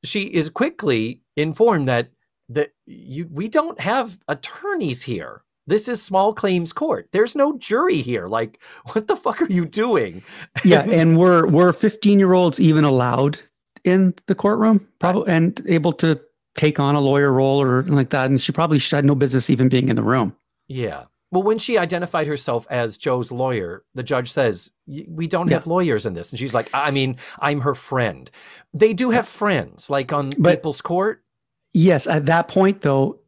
[0.03, 2.09] she is quickly informed that
[2.47, 5.43] that you we don't have attorneys here.
[5.69, 7.07] This is small claims court.
[7.11, 8.27] There's no jury here.
[8.27, 8.59] Like,
[8.93, 10.23] what the fuck are you doing?
[10.65, 13.39] Yeah, and were were 15 year olds even allowed
[13.83, 14.87] in the courtroom?
[14.99, 16.19] Probably and able to
[16.55, 18.29] take on a lawyer role or like that.
[18.29, 20.35] And she probably had no business even being in the room.
[20.67, 21.05] Yeah.
[21.31, 25.57] Well, when she identified herself as Joe's lawyer, the judge says, We don't Yeah.
[25.57, 26.31] have lawyers in this.
[26.31, 28.29] And she's like, I mean, I'm her friend.
[28.73, 31.23] They do have friends, like on But- People's Court.
[31.71, 33.18] Yes, at that point though,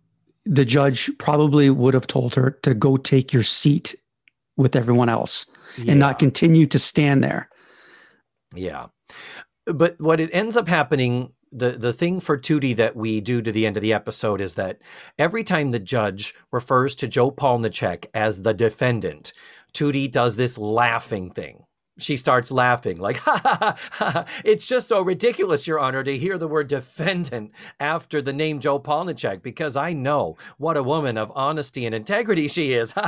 [0.46, 3.96] the judge probably would have told her to go take your seat
[4.58, 5.46] with everyone else
[5.88, 7.50] and not continue to stand there.
[8.56, 8.88] Yeah.
[9.66, 13.52] But what it ends up happening, the, the thing for Tootie that we do to
[13.52, 14.82] the end of the episode is that
[15.18, 19.34] every time the judge refers to Joe Polniaczek as the defendant,
[19.74, 21.64] Tootie does this laughing thing.
[22.02, 26.18] She starts laughing, like, ha ha ha, ha, it's just so ridiculous, Your Honor, to
[26.18, 31.18] hear the word defendant after the name Joe Polniaczek, because I know what a woman
[31.18, 32.94] of honesty and integrity she is.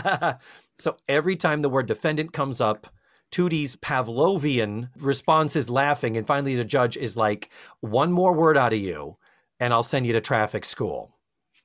[0.77, 2.87] So every time the word defendant comes up,
[3.31, 8.73] Tootie's Pavlovian response is laughing, and finally the judge is like, "One more word out
[8.73, 9.17] of you,
[9.59, 11.15] and I'll send you to traffic school."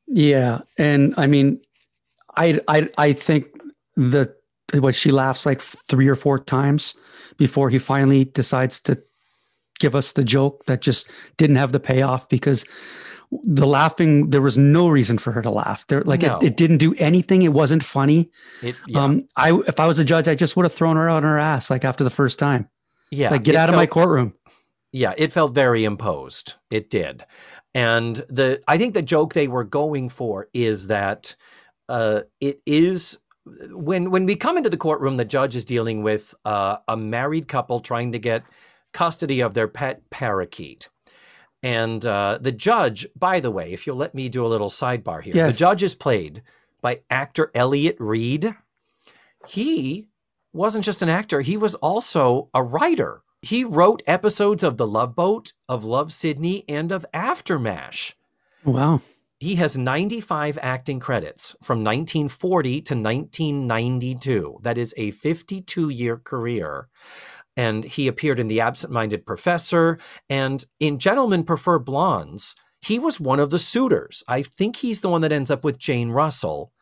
[0.07, 1.61] Yeah, and I mean,
[2.37, 3.49] I I I think
[3.97, 4.35] the
[4.75, 6.95] what she laughs like three or four times
[7.37, 9.03] before he finally decides to
[9.81, 12.67] give us the joke that just didn't have the payoff because
[13.45, 15.87] the laughing there was no reason for her to laugh.
[15.87, 16.39] There like No.
[16.39, 17.43] it, it didn't do anything.
[17.43, 18.31] It wasn't funny.
[18.63, 21.09] It, yeah, Um, I if I was a judge, I just would have thrown her
[21.09, 22.69] on her ass like after the first time.
[23.11, 23.31] yeah.
[23.31, 24.35] Like get out of my courtroom.
[24.93, 26.55] Yeah, it felt very imposed.
[26.71, 27.25] It did.
[27.75, 31.37] And the I think the joke they were going for is that
[31.91, 33.19] uh, it is
[33.71, 37.49] when when we come into the courtroom, the judge is dealing with uh, a married
[37.49, 38.45] couple trying to get
[38.93, 40.89] custody of their pet parakeet.
[41.63, 45.23] And uh, the judge, by the way, if you'll let me do a little sidebar
[45.23, 45.55] here, Yes.
[45.55, 46.43] the judge is played
[46.81, 48.55] by actor Elliott Reid.
[49.47, 50.09] He
[50.53, 53.23] wasn't just an actor, he was also a writer.
[53.43, 58.15] He wrote episodes of The Love Boat, of Love Sidney, and of AfterMASH.
[58.65, 59.01] Wow.
[59.41, 64.59] He has 95 acting credits from 1940 to 1992.
[64.63, 66.89] That is a 52 year career.
[67.57, 72.57] And he appeared in The Absent Minded Professor and in Gentlemen Prefer Blondes.
[72.81, 74.23] He was one of the suitors.
[74.29, 76.73] I think he's the one that ends up with Jane Russell,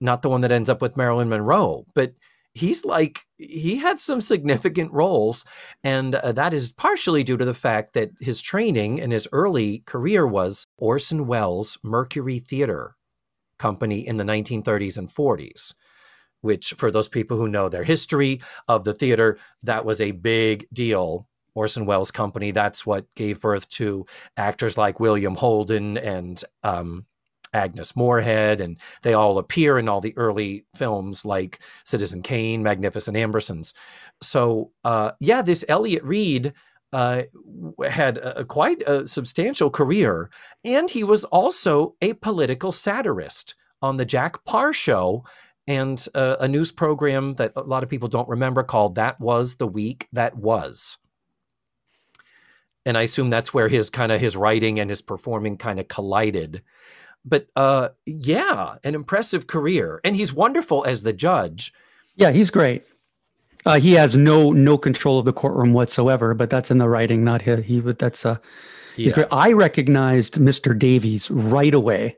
[0.00, 1.84] not the one that ends up with Marilyn Monroe.
[1.94, 2.14] But
[2.54, 5.44] he's like, he had some significant roles.
[5.84, 9.80] And uh, that is partially due to the fact that his training and his early
[9.80, 12.96] career was Orson Welles' Mercury Theater
[13.58, 15.74] Company in the 1930s and 40s,
[16.40, 20.66] which, for those people who know their history of the theater, that was a big
[20.72, 21.26] deal.
[21.54, 27.06] Orson Welles Company, that's what gave birth to actors like William Holden and um,
[27.52, 33.16] Agnes Moorehead, and they all appear in all the early films like Citizen Kane, Magnificent
[33.16, 33.72] Ambersons.
[34.22, 36.52] So, uh, yeah, this Elliott Reid
[36.92, 37.22] uh,
[37.88, 40.30] had a, quite a substantial career,
[40.64, 45.24] and he was also a political satirist on the Jack Paar Show
[45.66, 49.56] and uh, a news program that a lot of people don't remember called "That Was
[49.56, 50.96] the Week That Was."
[52.86, 55.88] And I assume that's where his kind of his writing and his performing kind of
[55.88, 56.62] collided.
[57.24, 61.72] But uh, yeah, an impressive career, and he's wonderful as the judge.
[62.16, 62.84] Yeah, he's great.
[63.66, 67.24] Uh, he has no no control of the courtroom whatsoever, but that's in the writing,
[67.24, 67.64] not his.
[67.64, 68.36] He would that's uh
[68.96, 69.14] he's Yeah.
[69.14, 69.26] great.
[69.32, 70.78] I recognized Mr.
[70.78, 72.16] Davies right away.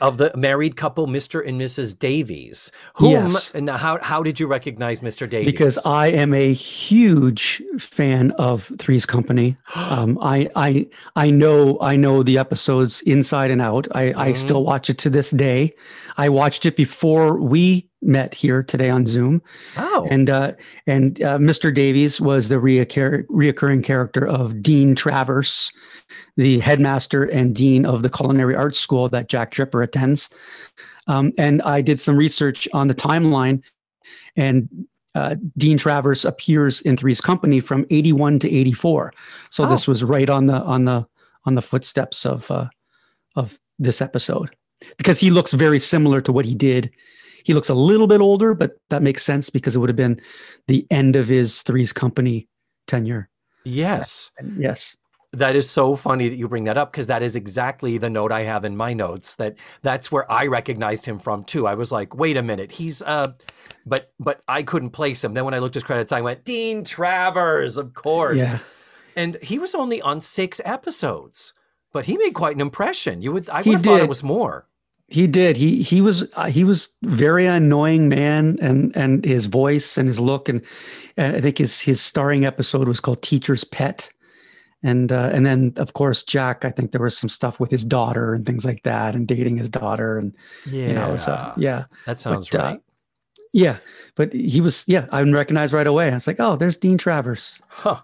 [0.00, 1.46] Of the married couple, Mr.
[1.46, 1.98] and Mrs.
[1.98, 2.72] Davies.
[2.94, 3.54] Whom Yes.
[3.54, 5.28] and how how did you recognize Mr.
[5.28, 5.52] Davies?
[5.52, 9.56] because I am a huge fan of Three's Company.
[9.94, 13.86] Um, I I I know I know the episodes inside and out.
[13.94, 14.36] I, I Mhm.
[14.36, 15.72] still watch it to this day.
[16.16, 19.42] I watched it before we met here today on Zoom,
[19.76, 20.52] oh and uh,
[20.86, 21.74] and uh, Mr.
[21.74, 25.72] Davies was the reoccur- reoccurring character of Dean Travers,
[26.36, 30.30] the headmaster and dean of the culinary arts school that Jack Tripper attends.
[31.06, 33.62] Um, and I did some research on the timeline,
[34.36, 34.68] and
[35.14, 39.12] uh, Dean Travers appears in Three's Company from eighty one to eighty four.
[39.50, 39.68] So Oh.
[39.68, 41.06] this was right on the on the
[41.44, 42.68] on the footsteps of uh,
[43.36, 44.54] of this episode
[44.98, 46.90] because he looks very similar to what he did.
[47.44, 50.20] He looks a little bit older, but that makes sense because it would have been
[50.66, 52.48] the end of his Three's Company
[52.86, 53.28] tenure.
[53.64, 54.30] Yes.
[54.58, 54.96] Yes.
[55.32, 58.30] That is so funny that you bring that up because that is exactly the note
[58.30, 59.34] I have in my notes.
[59.34, 61.66] That that's where I recognized him from too.
[61.66, 63.32] I was like, wait a minute, he's uh,
[63.84, 65.34] but but I couldn't place him.
[65.34, 68.38] Then when I looked his credits, I went Dean Travers, of course.
[68.38, 68.60] Yeah.
[69.16, 71.52] And he was only on six episodes,
[71.92, 73.20] but he made quite an impression.
[73.20, 74.68] You would I would He have thought it was more.
[75.08, 75.56] He did.
[75.56, 80.18] He he was uh, he was very annoying man, and and his voice and his
[80.18, 80.64] look, and,
[81.16, 84.10] and I think his his starring episode was called Teacher's Pet,
[84.82, 86.64] and uh, and then of course Jack.
[86.64, 89.58] I think there was some stuff with his daughter and things like that, and dating
[89.58, 90.34] his daughter, and
[90.66, 92.80] Yeah, you know, so yeah, that sounds but, uh, right.
[93.52, 93.76] yeah.
[94.14, 96.10] But he was yeah, I recognized right away.
[96.10, 97.60] I was like, oh, there's Dean Travers.
[97.68, 98.00] Huh.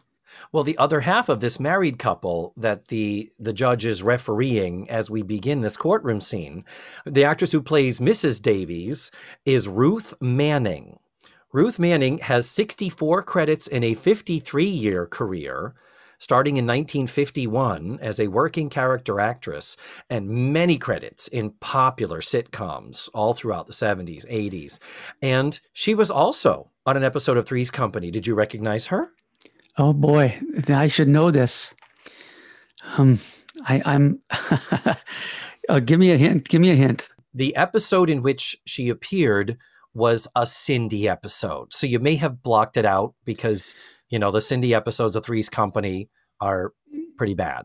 [0.52, 5.08] Well, the other half of this married couple that the the judge is refereeing as
[5.08, 6.64] we begin this courtroom scene,
[7.06, 8.42] the actress who plays Mrs.
[8.42, 9.12] Davies
[9.44, 10.98] is Ruth Manning.
[11.52, 15.74] Ruth Manning has 64 credits in a 53 year career,
[16.18, 19.76] starting in 1951 as a working character actress,
[20.08, 24.80] and many credits in popular sitcoms all throughout the 70s, 80s.
[25.22, 28.10] And she was also on an episode of Three's Company.
[28.10, 29.12] Did you recognize her?
[29.78, 31.74] Oh boy, I should know this.
[32.96, 33.20] Um,
[33.66, 34.20] I, I'm.
[35.68, 36.48] uh, give me a hint.
[36.48, 37.08] Give me a hint.
[37.32, 39.56] the episode in which she appeared
[39.94, 41.72] was a Cindy episode.
[41.72, 43.74] So you may have blocked it out because,
[44.08, 46.08] you know, the Cindy episodes of Three's Company
[46.40, 46.72] are
[47.16, 47.64] pretty bad.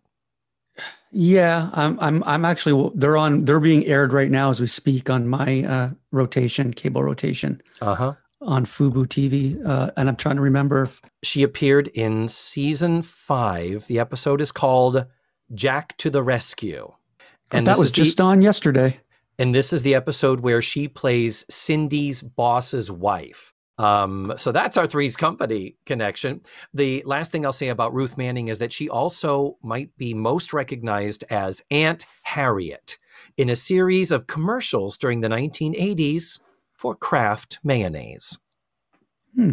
[1.12, 1.98] Yeah, I'm.
[2.02, 2.24] I'm.
[2.26, 2.92] I'm actually.
[2.96, 3.46] They're on.
[3.46, 7.96] They're being aired right now as we speak on my uh, rotation, cable rotation Uh
[7.96, 8.14] huh.
[8.46, 9.66] On Fubo TV.
[9.66, 10.84] Uh, and I'm trying to remember.
[10.84, 13.88] If, She appeared in season five.
[13.88, 15.06] The episode is called
[15.54, 16.94] Jack to the Rescue.
[17.52, 19.00] And that was is the- just on yesterday.
[19.38, 23.54] And this is the episode where she plays Cindy's boss's wife.
[23.78, 26.42] Um, so that's our Three's Company connection.
[26.74, 30.54] The last thing I'll say about Ruth Manning is that she also might be most
[30.54, 32.98] recognized as Aunt Harriet
[33.36, 36.40] in a series of commercials during the 1980s
[36.78, 38.38] for Kraft mayonnaise.
[39.36, 39.52] Hmm.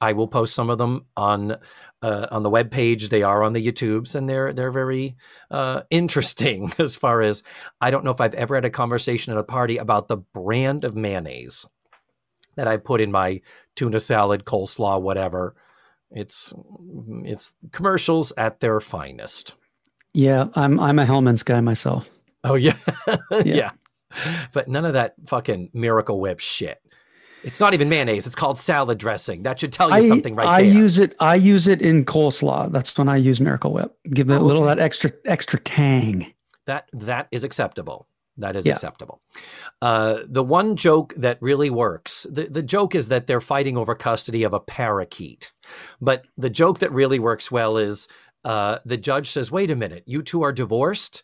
[0.00, 1.56] I will post some of them on
[2.02, 3.08] uh, on the web page.
[3.08, 5.16] They are on the YouTubes, and they're they're very
[5.50, 7.42] uh, interesting as far as
[7.80, 10.84] I don't know if I've ever had a conversation at a party about the brand
[10.84, 11.66] of mayonnaise
[12.56, 13.40] that I put in my
[13.76, 15.54] tuna salad, coleslaw, whatever.
[16.10, 16.52] It's
[17.24, 19.54] it's commercials at their finest.
[20.12, 20.78] Yeah, I'm.
[20.78, 22.10] I'm a Hellmann's guy myself.
[22.44, 22.76] Oh yeah.
[23.30, 23.42] yeah.
[23.44, 23.70] Yeah.
[24.52, 26.80] But none of that fucking miracle whip shit.
[27.42, 28.26] It's not even mayonnaise.
[28.26, 29.42] It's called salad dressing.
[29.42, 30.72] That should tell you I, something right I there.
[30.72, 31.14] use it.
[31.20, 32.72] I use it in coleslaw.
[32.72, 33.94] That's when I use Miracle Whip.
[34.10, 34.76] Give it a Oh, little okay.
[34.76, 36.32] that extra extra tang.
[36.66, 38.06] That that is acceptable.
[38.38, 38.72] That is Yeah.
[38.72, 39.20] acceptable.
[39.82, 43.94] Uh, the one joke that really works, the, the joke is that they're fighting over
[43.94, 45.52] custody of a parakeet.
[46.00, 48.08] But the joke that really works well is
[48.44, 51.22] uh, the judge says, wait a minute, you two are divorced?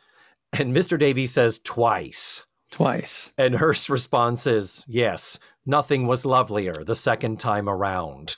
[0.53, 0.99] And Mr.
[0.99, 2.45] Davies says, twice.
[2.71, 3.33] Twice.
[3.37, 8.37] And Hearst's response is, yes, nothing was lovelier the second time around.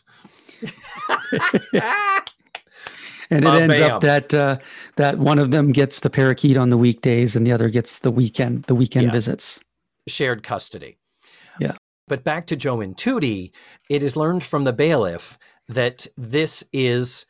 [3.30, 3.90] And it Well, ends bam.
[3.92, 4.58] up that uh,
[4.96, 8.10] that one of them gets the parakeet on the weekdays, and the other gets the
[8.10, 9.12] weekend the weekend Yeah.
[9.12, 9.60] visits.
[10.06, 10.98] shared custody.
[11.58, 11.72] Yeah.
[12.08, 13.52] But back to Joe and Tootie,
[13.88, 17.24] it is learned from the bailiff that this is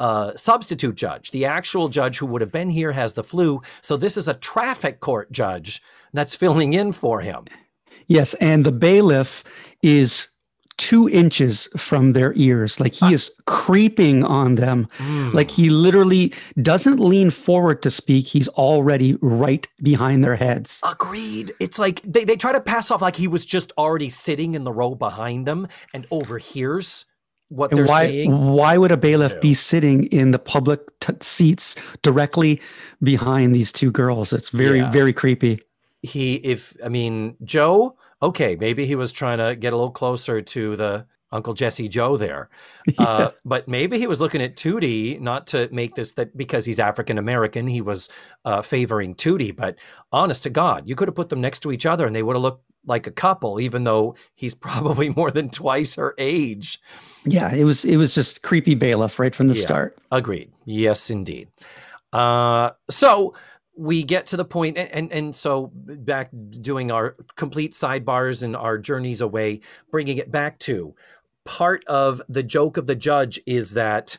[0.00, 1.30] a substitute judge.
[1.30, 3.62] The actual judge who would have been here has the flu.
[3.80, 5.82] So this is a traffic court judge
[6.12, 7.44] that's filling in for him.
[8.06, 9.42] Yes, and the bailiff
[9.82, 10.28] is
[10.76, 13.12] two inches from their ears, like he ah.
[13.12, 14.86] is creeping on them.
[14.98, 15.30] Hmm.
[15.30, 20.80] Like he literally doesn't lean forward to speak; he's already right behind their heads.
[20.88, 21.52] Agreed.
[21.58, 24.64] It's like they, they try to pass off like he was just already sitting in
[24.64, 27.06] the row behind them and overhears
[27.48, 28.30] what And they're why saying.
[28.52, 29.40] why would a bailiff No.
[29.40, 32.60] be sitting in the public t- seats directly
[33.02, 34.32] behind these two girls?
[34.32, 34.90] It's very Yeah.
[34.90, 35.60] very creepy.
[36.02, 40.40] he if i mean joe okay maybe he was trying to get a little closer
[40.42, 42.48] to the uncle jesse joe there
[42.98, 46.78] uh, but maybe he was looking at tootie not to make this that because he's
[46.78, 48.08] african american he was
[48.44, 49.74] uh, favoring tootie but
[50.12, 52.36] honest to god you could have put them next to each other and they would
[52.36, 56.78] have looked like a couple even though he's probably more than twice her age
[57.26, 59.62] Yeah, it was it was just creepy bailiff right from the Yeah.
[59.62, 59.98] start.
[60.12, 60.50] Agreed.
[60.64, 61.48] Yes, indeed.
[62.12, 63.34] Uh, so
[63.76, 68.56] we get to the point, and, and and so back doing our complete sidebars and
[68.56, 69.60] our journeys away,
[69.90, 70.94] bringing it back to
[71.44, 74.18] part of the joke of the judge is that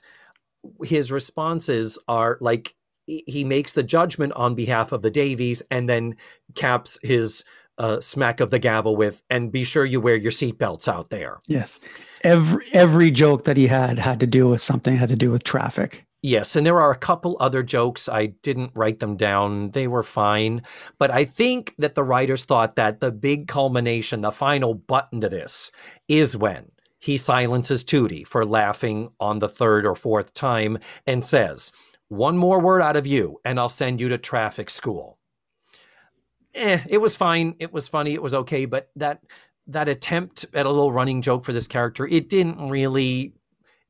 [0.83, 6.15] his responses are like he makes the judgment on behalf of the Davies and then
[6.55, 7.43] caps his
[7.79, 11.37] a smack of the gavel with, and be sure you wear your seatbelts out there.
[11.45, 11.79] Yes.
[12.23, 15.43] Every every joke that he had had to do with something had to do with
[15.43, 16.05] traffic.
[16.23, 18.09] Yes, and there are a couple other jokes.
[18.09, 19.71] I didn't write them down.
[19.71, 20.63] They were fine.
[20.97, 25.29] But I think that the writers thought that the big culmination, the final button to
[25.29, 25.71] this,
[26.07, 31.71] is when he silences Tootie for laughing on the third or fourth time and says,
[32.07, 35.19] One more word out of you, and I'll send you to traffic school.
[36.55, 37.55] Eh, it was fine.
[37.59, 38.15] It was funny.
[38.15, 38.65] It was okay.
[38.65, 39.21] But that
[39.67, 43.33] that attempt at a little running joke for this character, it didn't really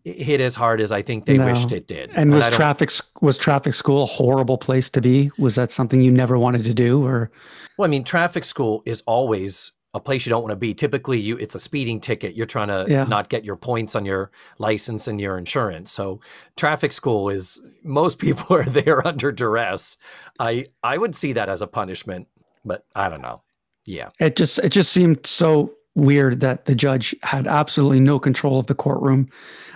[0.04, 1.46] hit as hard as I think they no.
[1.46, 2.12] wished it did.
[2.16, 5.32] And was traffic was traffic school a horrible place to be?
[5.38, 7.32] Was that something you never wanted to do or
[7.78, 10.74] Well, I mean, traffic school is always a place you don't want to be.
[10.74, 12.36] Typically, you it's a speeding ticket.
[12.36, 13.04] You're trying to yeah.
[13.04, 15.92] not get your points on your license and your insurance.
[15.92, 16.22] So,
[16.56, 19.98] traffic school is most people are there under duress.
[20.40, 22.28] I I would see that as a punishment,
[22.64, 23.42] but I don't know.
[23.88, 24.10] Yeah.
[24.20, 28.68] It just it just seemed so weird that the judge had absolutely no control of
[28.68, 29.28] the courtroom.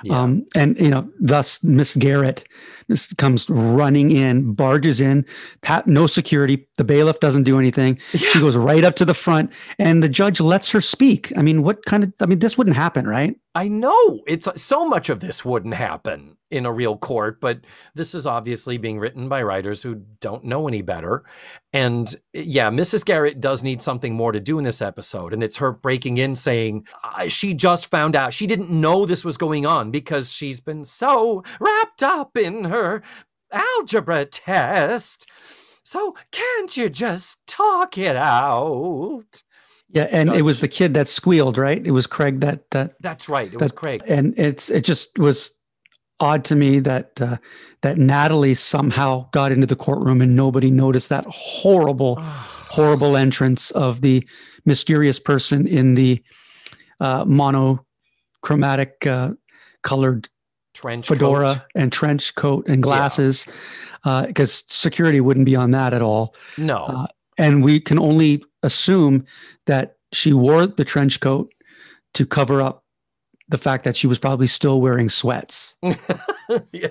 [0.03, 0.21] Yeah.
[0.21, 2.47] Um, and, you know, thus Miss Garrett
[3.17, 5.25] comes running in, barges in,
[5.61, 6.67] pat, no security.
[6.77, 7.99] The bailiff doesn't do anything.
[8.13, 8.29] Yeah.
[8.29, 11.33] She goes right up to the front and the judge lets her speak.
[11.35, 13.35] I mean, what kind of, I mean, this wouldn't happen, right?
[13.53, 17.59] I know it's uh, so much of this wouldn't happen in a real court, but
[17.93, 21.23] this is obviously being written by writers who don't know any better.
[21.73, 23.03] And yeah, Mrs.
[23.03, 25.33] Garrett does need something more to do in this episode.
[25.33, 26.85] And it's her breaking in saying
[27.27, 31.43] she just found out she didn't know this was going on because she's been so
[31.59, 33.03] wrapped up in her
[33.51, 35.29] algebra test.
[35.83, 39.43] So can't you just talk it out?
[39.93, 41.85] Yeah, and it was the kid that squealed, right?
[41.85, 42.93] It was Craig that that.
[43.01, 43.47] That's right.
[43.47, 45.51] It that, was Craig, and it's it just was
[46.21, 47.37] odd to me that uh,
[47.81, 54.01] that Natalie somehow got into the courtroom and nobody noticed that horrible, horrible entrance of
[54.01, 54.27] the
[54.65, 56.23] mysterious person in the
[56.99, 59.31] uh, monochromatic uh,
[59.81, 60.29] colored
[60.73, 61.63] trench fedora coat.
[61.75, 63.45] and trench coat and glasses,
[64.03, 64.43] because yeah.
[64.43, 66.35] Uh, security wouldn't be on that at all.
[66.57, 69.25] No, uh, and we can only assume
[69.65, 71.53] that she wore the trench coat
[72.13, 72.83] to cover up
[73.47, 75.77] the fact that she was probably still wearing sweats.
[76.71, 76.87] yeah.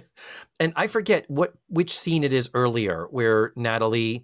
[0.58, 4.22] And I forget what which scene it is earlier where Natalie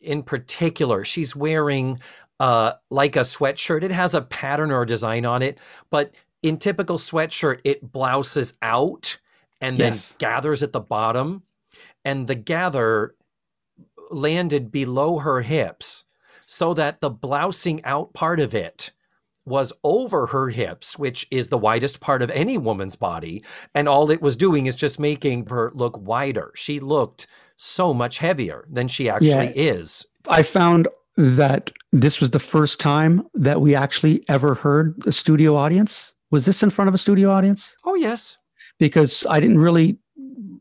[0.00, 2.00] in particular she's wearing
[2.40, 3.82] uh like a sweatshirt.
[3.82, 5.58] It has a pattern or a design on it,
[5.90, 9.18] but in typical sweatshirt it blouses out
[9.60, 10.16] and then yes.
[10.18, 11.42] gathers at the bottom
[12.04, 13.14] and the gather
[14.10, 16.04] landed below her hips
[16.46, 18.92] so that the blousing out part of it
[19.44, 23.42] was over her hips, which is the widest part of any woman's body.
[23.74, 26.52] And all it was doing is just making her look wider.
[26.54, 29.72] She looked so much heavier than she actually yeah.
[29.74, 30.06] is.
[30.28, 35.56] I found that this was the first time that we actually ever heard a studio
[35.56, 36.14] audience.
[36.30, 37.74] Was this in front of a studio audience?
[37.84, 38.36] Oh, yes.
[38.78, 39.98] Because I didn't really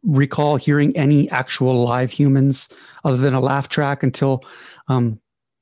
[0.04, 2.70] recall hearing any actual live humans
[3.04, 4.44] other than a laugh track until
[4.88, 5.20] um,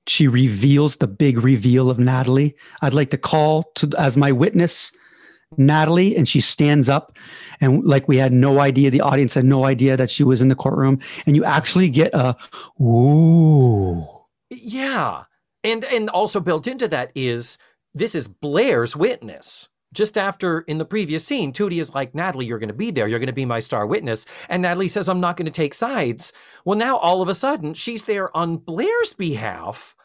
[0.08, 2.56] she reveals the big reveal of Natalie.
[2.82, 4.92] I'd like to call to as my witness
[5.58, 7.18] Natalie, and she stands up,
[7.62, 10.48] and like we had no idea, the audience had no idea that she was in
[10.48, 12.36] the courtroom, and you actually get a
[12.82, 14.06] ooh,
[14.50, 15.24] yeah,
[15.64, 17.58] and and also built into that is
[17.94, 19.70] this is Blair's witness.
[19.96, 23.08] Just after in the previous scene, Tootie is like, Natalie, you're going to be there.
[23.08, 24.26] You're going to be my star witness.
[24.48, 26.34] And Natalie says, I'm not going to take sides.
[26.64, 29.96] Well, now all of a sudden, she's there on Blair's behalf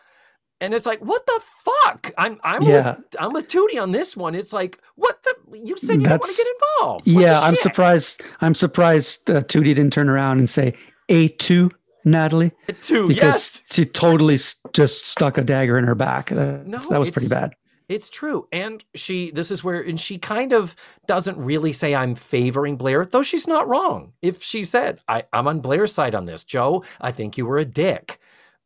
[0.61, 2.12] and it's like, what the fuck?
[2.18, 2.97] I'm I'm yeah.
[2.97, 4.34] with I'm with Tootie on this one.
[4.34, 7.16] It's like, what the you said you That's, don't want to get involved.
[7.16, 8.22] What yeah, I'm surprised.
[8.41, 10.74] I'm surprised uh, Tootie didn't turn around and say
[11.09, 11.70] A two
[12.05, 12.53] Natalie.
[12.68, 13.62] A two, because yes.
[13.70, 14.36] she totally
[14.72, 16.30] just stuck a dagger in her back.
[16.30, 17.55] No, that was pretty bad.
[17.91, 18.47] It's true.
[18.53, 20.76] And she, this is where, and she kind of
[21.07, 24.12] doesn't really say, I'm favoring Blair, though she's not wrong.
[24.22, 27.59] If she said, I, I'm on Blair's side on this, Joe, I think you were
[27.59, 28.20] a dick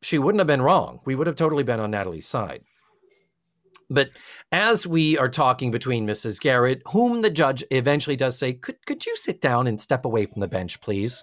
[0.04, 1.00] she wouldn't have been wrong.
[1.04, 2.62] We would have totally been on Natalie's side.
[3.90, 4.10] But
[4.50, 6.40] as we are talking between Mrs.
[6.40, 10.26] Garrett, whom the judge eventually does say, Could, could you sit down and step away
[10.26, 11.22] from the bench, please?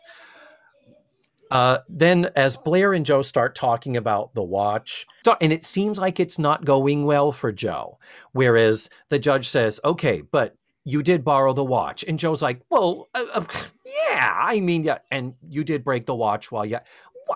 [1.52, 5.06] Uh, then, as Blair and Joe start talking about the watch,
[5.41, 7.99] and it seems like it's not going well for Joe,
[8.32, 12.04] whereas the judge says, Okay, but you did borrow the watch.
[12.08, 13.45] And Joe's like, Well, uh, uh,
[13.86, 14.99] yeah, I mean, yeah.
[15.12, 16.80] And you did break the watch while, yeah.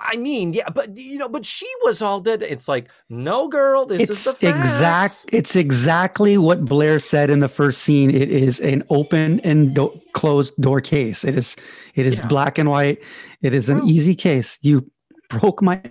[0.01, 2.43] I mean, yeah, but you know, but she was all dead.
[2.43, 4.59] It's like, no, girl, this it's is the facts.
[4.59, 5.25] exact.
[5.33, 8.09] It's exactly what Blair said in the first scene.
[8.09, 11.23] It is an open and do- closed door case.
[11.23, 11.55] It is.
[11.95, 12.27] It is yeah.
[12.27, 13.03] black and white.
[13.41, 14.57] It is an easy case.
[14.61, 14.89] You
[15.29, 15.81] broke my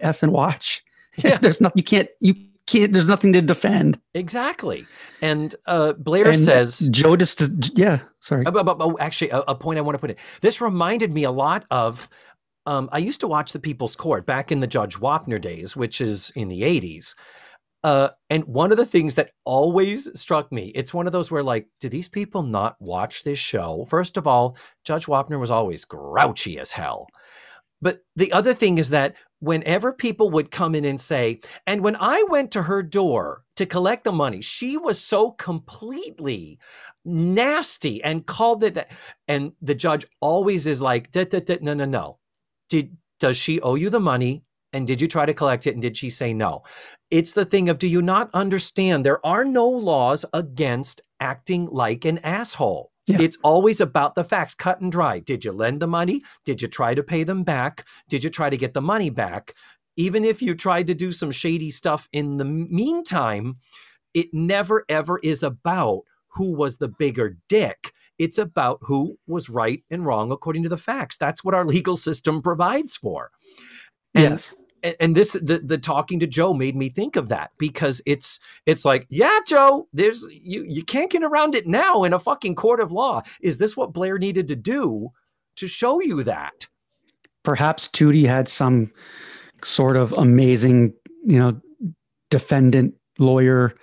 [0.00, 0.84] f and watch.
[1.24, 1.38] Yeah.
[1.38, 2.34] there's not you can't you
[2.68, 3.98] can't there's nothing to defend.
[4.14, 4.86] Exactly.
[5.20, 7.42] And uh, Blair And says Joe just
[7.76, 8.46] yeah, sorry.
[8.46, 10.16] Uh, but- but- but actually, a, a point I want to put in.
[10.42, 12.08] This reminded me a lot of.
[12.68, 16.02] Um, I used to watch the People's Court back in the Judge Wapner days, which
[16.02, 17.14] is in the '80s.
[17.82, 21.42] Uh, and one of the things that always struck me, it's one of those where,
[21.42, 23.86] like, do these people not watch this show?
[23.88, 24.54] First of all,
[24.84, 27.06] Judge Wapner was always grouchy as hell.
[27.80, 31.96] But the other thing is that whenever people would come in and say, and when
[32.00, 36.58] I went to her door to collect the money, she was so completely
[37.04, 38.90] nasty and called it that.
[39.28, 42.18] And the judge always is like, "Da, da, da, no, no, no.
[42.68, 44.44] Did does she owe you the money?
[44.72, 45.72] And did you try to collect it?
[45.74, 46.62] And did she say no?
[47.10, 49.04] It's the thing of, do you not understand?
[49.04, 52.92] There are no laws against acting like an asshole.
[53.06, 53.22] Yeah.
[53.22, 55.20] It's always about the facts, cut and dry.
[55.20, 56.22] Did you lend the money?
[56.44, 57.86] Did you try to pay them back?
[58.10, 59.54] Did you try to get the money back?
[59.96, 63.56] Even if you tried to do some shady stuff in the meantime,
[64.12, 66.02] it never ever is about
[66.34, 67.92] who was the bigger dick.
[68.18, 71.16] It's about who was right and wrong according to the facts.
[71.16, 73.30] That's what our legal system provides for.
[74.14, 74.54] And yes.
[75.00, 78.84] and, this the the talking to Joe made me think of that because it's it's
[78.84, 82.80] like yeah Joe there's you you can't get around it now in a fucking court
[82.80, 85.10] of law is this what Blair needed to do
[85.56, 86.68] to show you that
[87.48, 88.90] Perhaps Tootie had some
[89.64, 90.92] sort of amazing,
[91.24, 91.58] you know,
[92.30, 93.74] defendant lawyer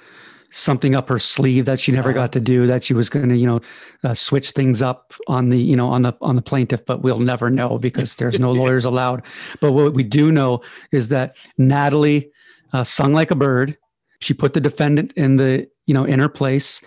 [0.56, 3.36] something up her sleeve that she never got to do that she was going to
[3.36, 3.60] you know
[4.04, 7.20] uh, switch things up on the you know on the on the plaintiff but we'll
[7.20, 9.22] never know because there's no lawyers allowed.
[9.60, 12.32] But what we do know is that natalie
[12.74, 13.78] uh, sung like a bird.
[14.20, 16.82] She put the defendant in the you know in her place.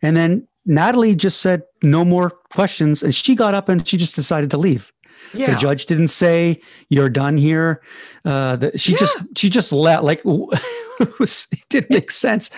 [0.00, 4.14] And then natalie just said no more questions and she got up and she just
[4.14, 4.92] decided to leave.
[5.34, 5.52] Yeah.
[5.52, 7.82] the judge didn't say you're done here.
[8.24, 12.50] Uh the, she just she just let like it, was, it didn't make sense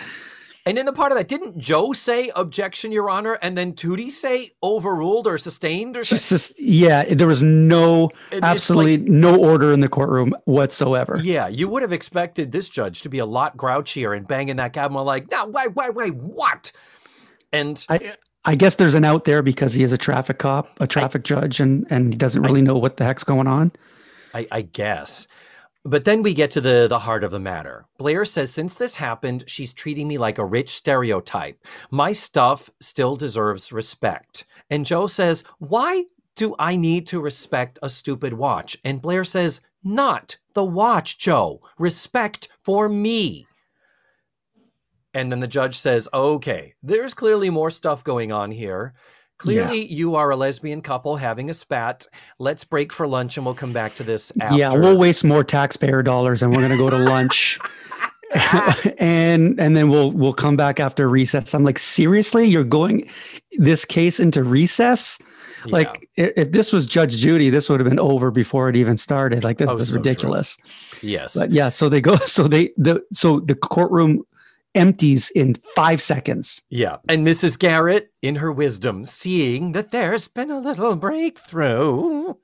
[0.65, 4.09] and in the part of that didn't Joe say objection your honor and then Tootie
[4.11, 6.37] say overruled or sustained or something?
[6.37, 11.19] just yeah there was no It- absolutely no order in the courtroom whatsoever.
[11.21, 14.73] Yeah you would have expected this judge to be a lot grouchier and banging that
[14.73, 16.71] gavel like no wait wait wait what?
[17.51, 18.13] And i
[18.45, 21.59] i guess there's an out there because he is a traffic cop a traffic judge
[21.59, 23.71] and and he doesn't really know what the heck's going on.
[24.33, 25.27] I, I guess.
[25.83, 27.85] But then we get to the the heart of the matter.
[27.97, 31.57] Blair says since this happened, she's treating me like a rich stereotype.
[31.89, 34.45] My stuff still deserves respect.
[34.69, 36.05] And Joe says, "Why
[36.35, 41.61] do I need to respect a stupid watch?" And Blair says, "Not the watch, Joe.
[41.79, 43.47] Respect for me."
[45.13, 48.93] And then the judge says, "Okay, there's clearly more stuff going on here."
[49.41, 52.07] Clearly, you are a lesbian couple having a spat.
[52.39, 54.57] Let's break for lunch and we'll come back to this after.
[54.57, 57.57] yeah we'll waste more taxpayer dollars and we're going to go to lunch
[58.35, 58.79] ah.
[58.99, 63.09] and and then we'll we'll come back after recess i'm like seriously you're going
[63.57, 65.19] this case into recess
[65.65, 65.71] Yeah.
[65.73, 68.95] like i- if this was judge judy this would have been over before it even
[68.97, 69.99] started like this Oh, was so true.
[70.01, 70.57] ridiculous
[71.01, 71.33] yes.
[71.35, 74.23] but yeah so they go so they the so the courtroom
[74.73, 76.97] empties in five seconds Yeah.
[77.09, 77.59] And Mrs.
[77.59, 82.35] Garrett, in her wisdom, seeing that there's been a little breakthrough,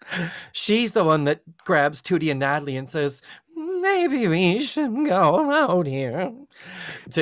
[0.51, 3.21] she's the one that grabs Tootie and Natalie and says,
[3.55, 6.31] Maybe we should go out here.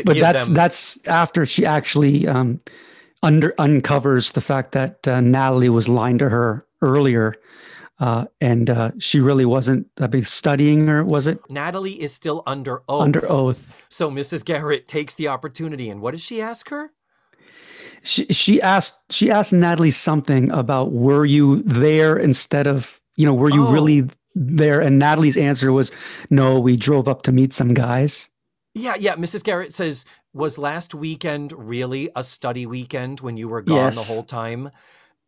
[0.06, 2.60] But that's them- that's after she actually um
[3.24, 7.34] under uncovers the fact that uh, natalie was lying to her earlier
[8.00, 12.44] uh, and uh, she really wasn't I mean, studying her, was it Natalie is still
[12.46, 13.02] under oath.
[13.02, 14.44] under oath So Mrs.
[14.44, 15.90] Garrett takes the opportunity.
[15.90, 16.92] And what does she ask her?
[18.04, 23.34] she she asked she asked Natalie something about were you there instead of you know
[23.34, 23.72] were you Oh.
[23.72, 25.92] really there and Natalie's answer was
[26.30, 28.30] no we drove up to meet some guys
[28.76, 29.16] Yeah, yeah.
[29.16, 29.44] Mrs.
[29.44, 30.04] Garrett says,
[30.34, 34.70] Was last weekend really a study weekend when you were gone the whole time?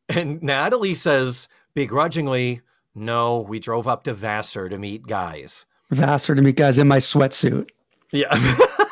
[0.10, 2.62] And Natalie says, begrudgingly,
[2.94, 5.66] No, we drove up to Vassar to meet guys.
[5.90, 7.70] Vassar to meet guys in my sweatsuit
[8.12, 8.34] Yeah.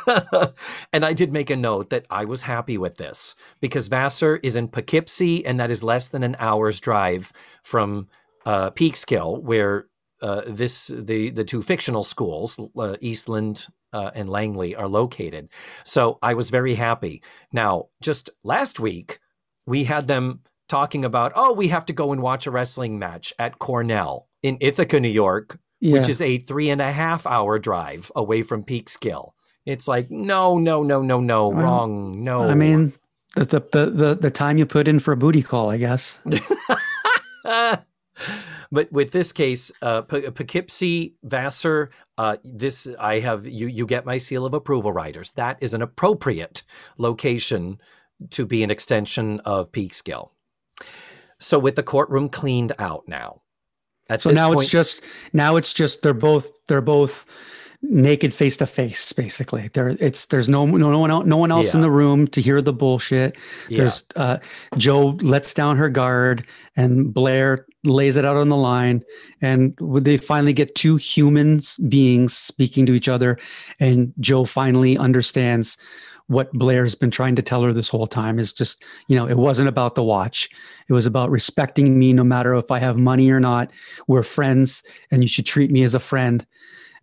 [0.94, 4.56] and I did make a note that I was happy with this because Vassar is
[4.56, 7.32] in Poughkeepsie, and that is less than an hour's drive
[7.64, 8.08] from
[8.46, 9.88] uh, Peekskill, where
[10.22, 15.50] uh, this the the two fictional schools, uh, Eastland uh, and Langley, are located.
[15.84, 17.22] So I was very happy.
[17.52, 19.20] Now, just last week,
[19.66, 23.34] we had them talking about, oh, we have to go and watch a wrestling match
[23.38, 27.60] at Cornell in Ithaca, New York, yeah which is a three and a half hour
[27.60, 29.32] drive away from Peekskill.
[29.66, 32.44] It's like, no, no, no, no, no, Well, wrong, no.
[32.44, 32.94] I mean
[33.36, 36.20] the, the the the time you put in for a booty call I guess
[38.72, 43.68] but with this case, uh, P- Poughkeepsie, Vassar, uh, this I have you.
[43.68, 45.34] You get my seal of approval, writers.
[45.34, 46.64] That is an appropriate
[46.98, 47.80] location
[48.32, 50.30] to be an extension of Peekskill.
[51.38, 53.42] So with the courtroom cleaned out now.
[54.10, 55.04] At so now point, it's just
[55.34, 57.26] now it's just they're both they're both
[57.90, 61.68] naked face to face basically there it's there's no no, no one no one else
[61.68, 61.76] yeah.
[61.76, 63.38] in the room to hear the bullshit
[63.70, 64.22] there's yeah.
[64.24, 64.38] uh
[64.78, 66.46] joe lets down her guard
[66.76, 69.04] and blair lays it out on the line
[69.42, 73.38] and they finally get two humans beings speaking to each other
[73.80, 75.78] and joe finally understands
[76.28, 79.38] what blair's been trying to tell her this whole time is just you know it
[79.38, 80.50] wasn't about the watch.
[80.88, 83.72] It was about respecting me no matter if i have money or not.
[84.08, 86.46] We're friends and you should treat me as a friend.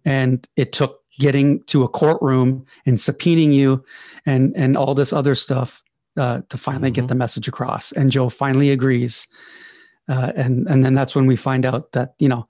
[0.04, 3.84] And it took getting to a courtroom and subpoenaing you
[4.26, 5.82] and and all this other stuff
[6.16, 7.02] uh, to finally mm-hmm.
[7.02, 7.92] get the message across.
[7.92, 9.26] And joe finally agrees
[10.08, 12.48] uh, and and then that's when we find out that you know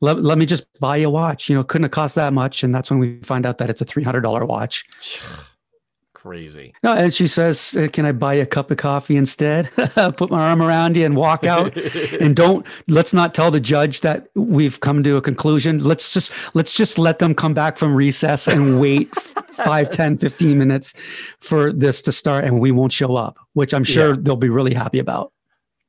[0.00, 2.62] let, let me just buy you a watch you know couldn't have cost that much.
[2.62, 4.84] And that's when we find out that it's a $300 watch
[6.22, 6.72] crazy.
[6.84, 9.68] No, and she says, uh, "Can I buy you a cup of coffee instead?
[10.16, 11.76] Put my arm around you and walk out,
[12.20, 15.82] and don't let's not tell the judge that we've come to a conclusion.
[15.82, 19.12] Let's just let's just let them come back from recess and wait
[19.64, 20.94] 5, 10, 15 minutes
[21.40, 24.20] for this to start, and we won't show up, which I'm sure yeah.
[24.20, 25.32] they'll be really happy about."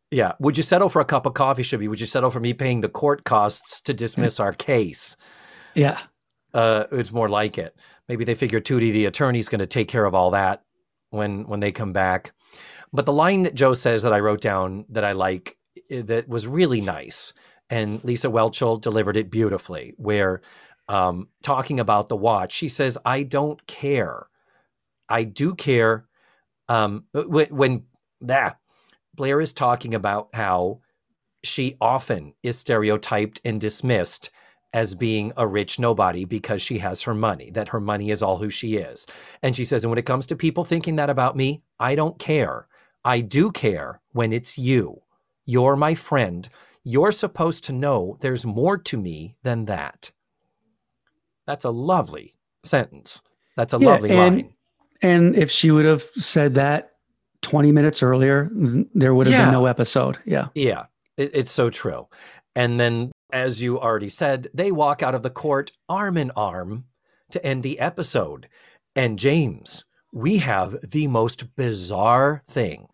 [0.10, 0.34] Yeah.
[0.40, 1.88] Would you settle for a cup of coffee, Shibby?
[1.88, 5.16] Would you settle for me paying the court costs to dismiss our case?
[5.74, 6.00] Yeah.
[6.54, 7.76] Uh, it's more like it
[8.08, 10.64] maybe they figure Tootie, the attorney's going to take care of all that
[11.10, 12.34] when when they come back.
[12.92, 15.58] But the line that Joe says that I wrote down that I like
[15.90, 17.34] eh, that was really nice,
[17.70, 19.94] and Lisa Whelchel delivered it beautifully.
[19.98, 20.42] Where
[20.88, 24.28] um, talking about the watch, she says, "I don't care.
[25.10, 26.06] I do care."
[26.70, 27.84] Um, when, when
[28.22, 28.58] that
[29.14, 30.80] Blair is talking about how
[31.44, 34.30] she often is stereotyped and dismissed
[34.74, 38.40] as being a rich nobody because she has her money, that her money is all
[38.40, 39.06] who she is.
[39.42, 42.18] And she says, and when it comes to people thinking that about me, I don't
[42.18, 42.68] care.
[43.06, 45.02] I do care when it's you.
[45.46, 46.50] You're my friend.
[46.84, 50.12] You're supposed to know there's more to me than that.
[51.46, 53.22] That's a lovely sentence.
[53.56, 54.54] That's a yeah, lovely and, line.
[55.02, 56.94] And if she would have said that
[57.42, 58.50] 20 minutes earlier,
[58.96, 59.46] there would have yeah.
[59.46, 60.18] been no episode.
[60.26, 60.48] Yeah.
[60.56, 60.86] Yeah.
[61.18, 62.08] It, it's so true.
[62.56, 66.86] And then as you already said, they walk out of the court arm in arm
[67.32, 68.48] to end the episode.
[68.96, 72.88] And James, we have the most bizarre thing.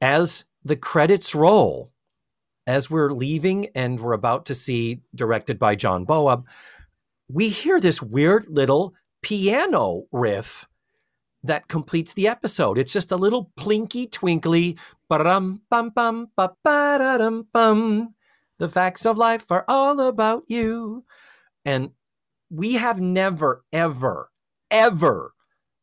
[0.00, 1.90] As the credits roll,
[2.66, 6.46] as we're leaving and we're about to see, directed by John Bowab,
[7.28, 10.68] we hear this weird little piano riff
[11.42, 12.78] that completes the episode.
[12.78, 14.78] It's just a little plinky twinkly,
[15.08, 18.14] bum bum bum ba ba dum bum
[18.58, 21.04] the facts of life are all about you.
[21.64, 21.90] And
[22.50, 24.30] we have never, ever,
[24.70, 25.34] ever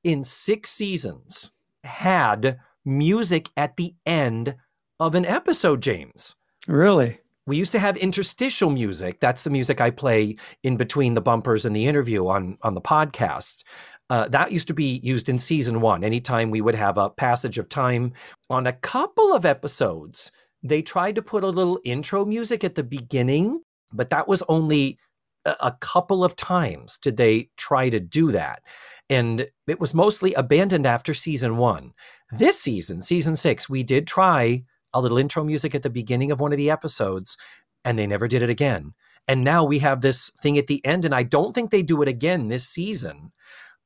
[0.03, 1.52] in six seasons
[1.84, 4.56] had music at the end
[4.99, 6.35] of an episode, James.
[6.68, 7.19] Really?
[7.48, 9.19] We used to have interstitial music.
[9.19, 12.81] That's the music I play in between the bumpers and the interview on, on the
[12.81, 13.64] podcast.
[14.10, 16.03] Uh, that used to be used in season one.
[16.03, 18.14] Anytime we would have a passage of time
[18.49, 20.31] on a couple of episodes,
[20.63, 23.61] they tried to put a little intro music at the beginning,
[23.91, 24.99] but that was only
[25.45, 28.61] a couple of times did they try to do that.
[29.09, 31.93] And it was mostly abandoned after season one.
[32.31, 34.63] This season, season six, we did try
[34.93, 37.38] a little intro music at the beginning of one of the episodes,
[37.83, 38.93] and they never did it again.
[39.27, 42.01] And now we have this thing at the end, and I don't think they do
[42.01, 43.31] it again this season.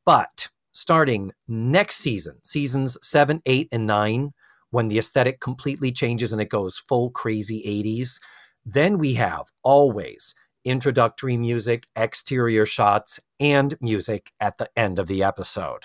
[0.05, 4.33] But starting next season, seasons seven, eight, and nine,
[4.75, 8.19] when the aesthetic completely changes and it goes full crazy 80s.
[8.65, 10.35] Then we have always
[10.65, 15.83] introductory music, exterior shots, and music at the end of the episode.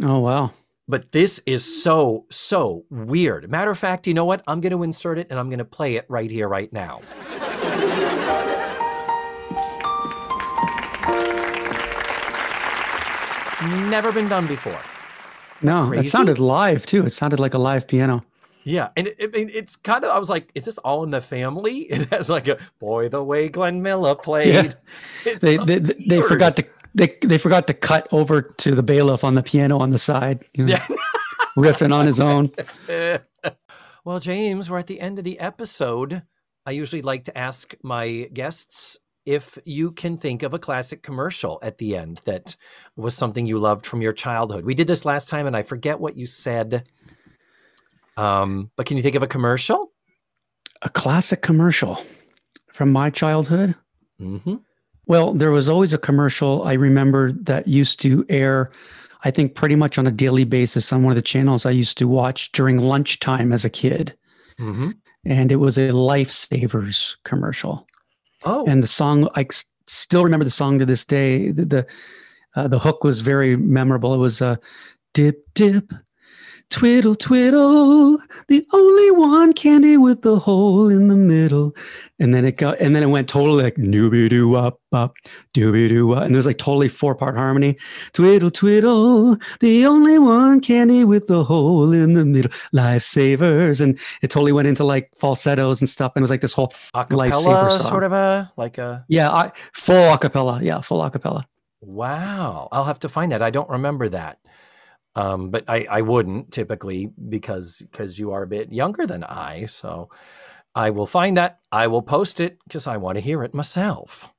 [0.00, 0.52] Oh, wow.
[0.86, 3.50] But this is so, so weird.
[3.50, 4.44] Matter of fact, you know what?
[4.46, 7.00] I'm going to insert it and I'm going to play it right here, right now.
[13.90, 14.78] Never been done before.
[15.62, 17.04] No, it sounded live too.
[17.04, 18.24] It sounded like a live piano.
[18.64, 21.20] Yeah, and it, it, it's kind of I was like, is this all in the
[21.20, 21.80] family?
[21.90, 24.76] It has like a boy the way Glenn Miller played.
[25.24, 25.34] Yeah.
[25.40, 29.34] They, they, they forgot to they they forgot to cut over to the bailiff on
[29.34, 30.86] the piano on the side, you know, yeah.
[31.56, 32.52] riffing on his own.
[34.04, 36.22] well, James, we're at the end of the episode.
[36.66, 38.98] I usually like to ask my guests
[39.28, 42.56] if you can think of a classic commercial at the end that
[42.96, 44.64] was something you loved from your childhood.
[44.64, 46.88] We did this last time and I forget what you said.
[48.16, 49.92] Um, but can you think of a commercial?
[50.80, 52.02] A classic commercial
[52.72, 53.74] from my childhood.
[54.18, 54.56] Mm-hmm.
[55.06, 58.70] Well, there was always a commercial I remember that used to air,
[59.24, 61.98] I think, pretty much on a daily basis on one of the channels I used
[61.98, 64.16] to watch during lunchtime as a kid.
[64.58, 64.92] Mm-hmm.
[65.26, 67.86] And it was a Lifesavers commercial.
[68.44, 71.50] Oh, And the song, I s- still remember the song to this day.
[71.50, 71.86] The the,
[72.56, 74.14] uh, the hook was very memorable.
[74.14, 74.56] It was uh,
[75.14, 75.92] dip dip,
[76.70, 78.18] twiddle twiddle,
[78.48, 81.74] the only one candy with the hole in the middle.
[82.18, 85.14] And then it got, and then it went totally like doobie doo up up,
[85.54, 86.24] doobie doo up.
[86.24, 87.76] and there's like totally four part harmony.
[88.12, 92.50] Twiddle twiddle, the only one candy with the hole in the middle.
[92.74, 96.12] Lifesavers, and it totally went into like falsettos and stuff.
[96.14, 97.82] And it was like this whole acapella Lifesaver song.
[97.82, 99.04] sort of a like a.
[99.08, 100.62] yeah, I, full acapella.
[100.62, 101.44] Yeah, full acapella.
[101.80, 103.42] Wow, I'll have to find that.
[103.42, 104.38] I don't remember that.
[105.18, 109.66] Um, but I, I wouldn't typically because because you are a bit younger than I.
[109.66, 110.10] So
[110.76, 111.58] I will find that.
[111.72, 114.30] I will post it because I want to hear it myself.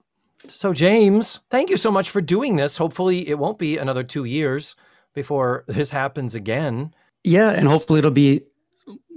[0.47, 2.77] So James, thank you so much for doing this.
[2.77, 4.76] Hopefully it won't be another two years
[5.14, 6.93] before this happens again.
[7.26, 8.43] Yeah, and hopefully it'll be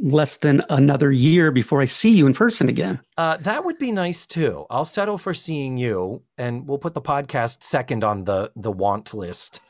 [0.02, 2.98] less than another year before I see you in person again.
[3.16, 4.66] Uh, that would be nice too.
[4.68, 9.14] I'll settle for seeing you, and we'll put the podcast second on the the want
[9.14, 9.60] list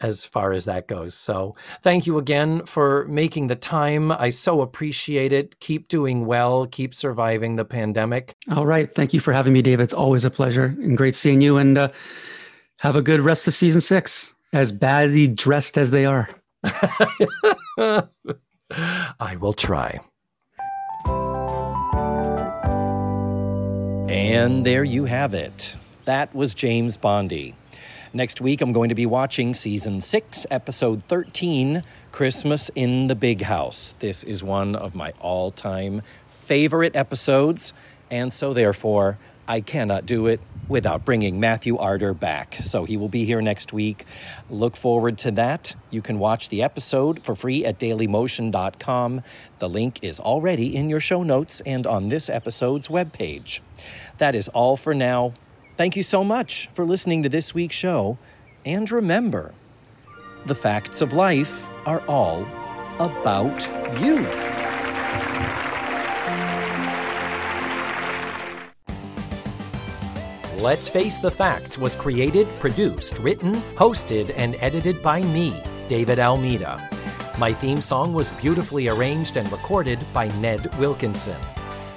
[0.00, 1.14] as far as that goes.
[1.14, 4.12] So, thank you again for making the time.
[4.12, 5.60] I so appreciate it.
[5.60, 6.66] Keep doing well.
[6.66, 8.34] Keep surviving the pandemic.
[8.54, 8.92] All right.
[8.94, 9.84] Thank you for having me, David.
[9.84, 11.56] It's always a pleasure and great seeing you.
[11.56, 11.88] And uh,
[12.78, 16.28] have a good rest of season six, as badly dressed as they are.
[19.20, 20.00] I will try.
[24.08, 25.76] And there you have it.
[26.04, 27.54] That was James Bondy.
[28.16, 31.82] Next week, I'm going to be watching season six, episode 13
[32.12, 33.96] Christmas in the Big House.
[33.98, 37.74] This is one of my all time favorite episodes,
[38.12, 39.18] and so therefore,
[39.48, 42.58] I cannot do it without bringing Matthew Arder back.
[42.62, 44.06] So he will be here next week.
[44.48, 45.74] Look forward to that.
[45.90, 49.22] You can watch the episode for free at dailymotion.com.
[49.58, 53.58] The link is already in your show notes and on this episode's webpage.
[54.18, 55.34] That is all for now.
[55.76, 58.16] Thank you so much for listening to this week's show.
[58.64, 59.52] And remember,
[60.46, 62.46] the facts of life are all
[63.00, 63.68] about
[64.00, 64.22] you.
[70.62, 76.88] Let's Face the Facts was created, produced, written, hosted, and edited by me, David Almeida.
[77.36, 81.36] My theme song was beautifully arranged and recorded by Ned Wilkinson.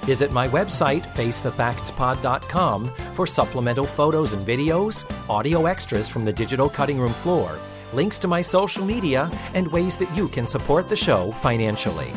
[0.08, 6.98] Visit my website, facethefactspod.com, for supplemental photos and videos, audio extras from the digital cutting
[6.98, 7.58] room floor,
[7.92, 12.14] links to my social media, and ways that you can support the show financially.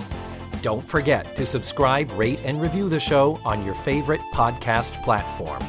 [0.61, 5.61] Don't forget to subscribe, rate, and review the show on your favorite podcast platform.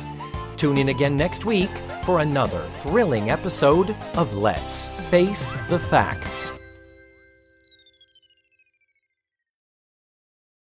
[0.56, 1.70] Tune in again next week
[2.04, 6.52] for another thrilling episode of Let's Face the Facts.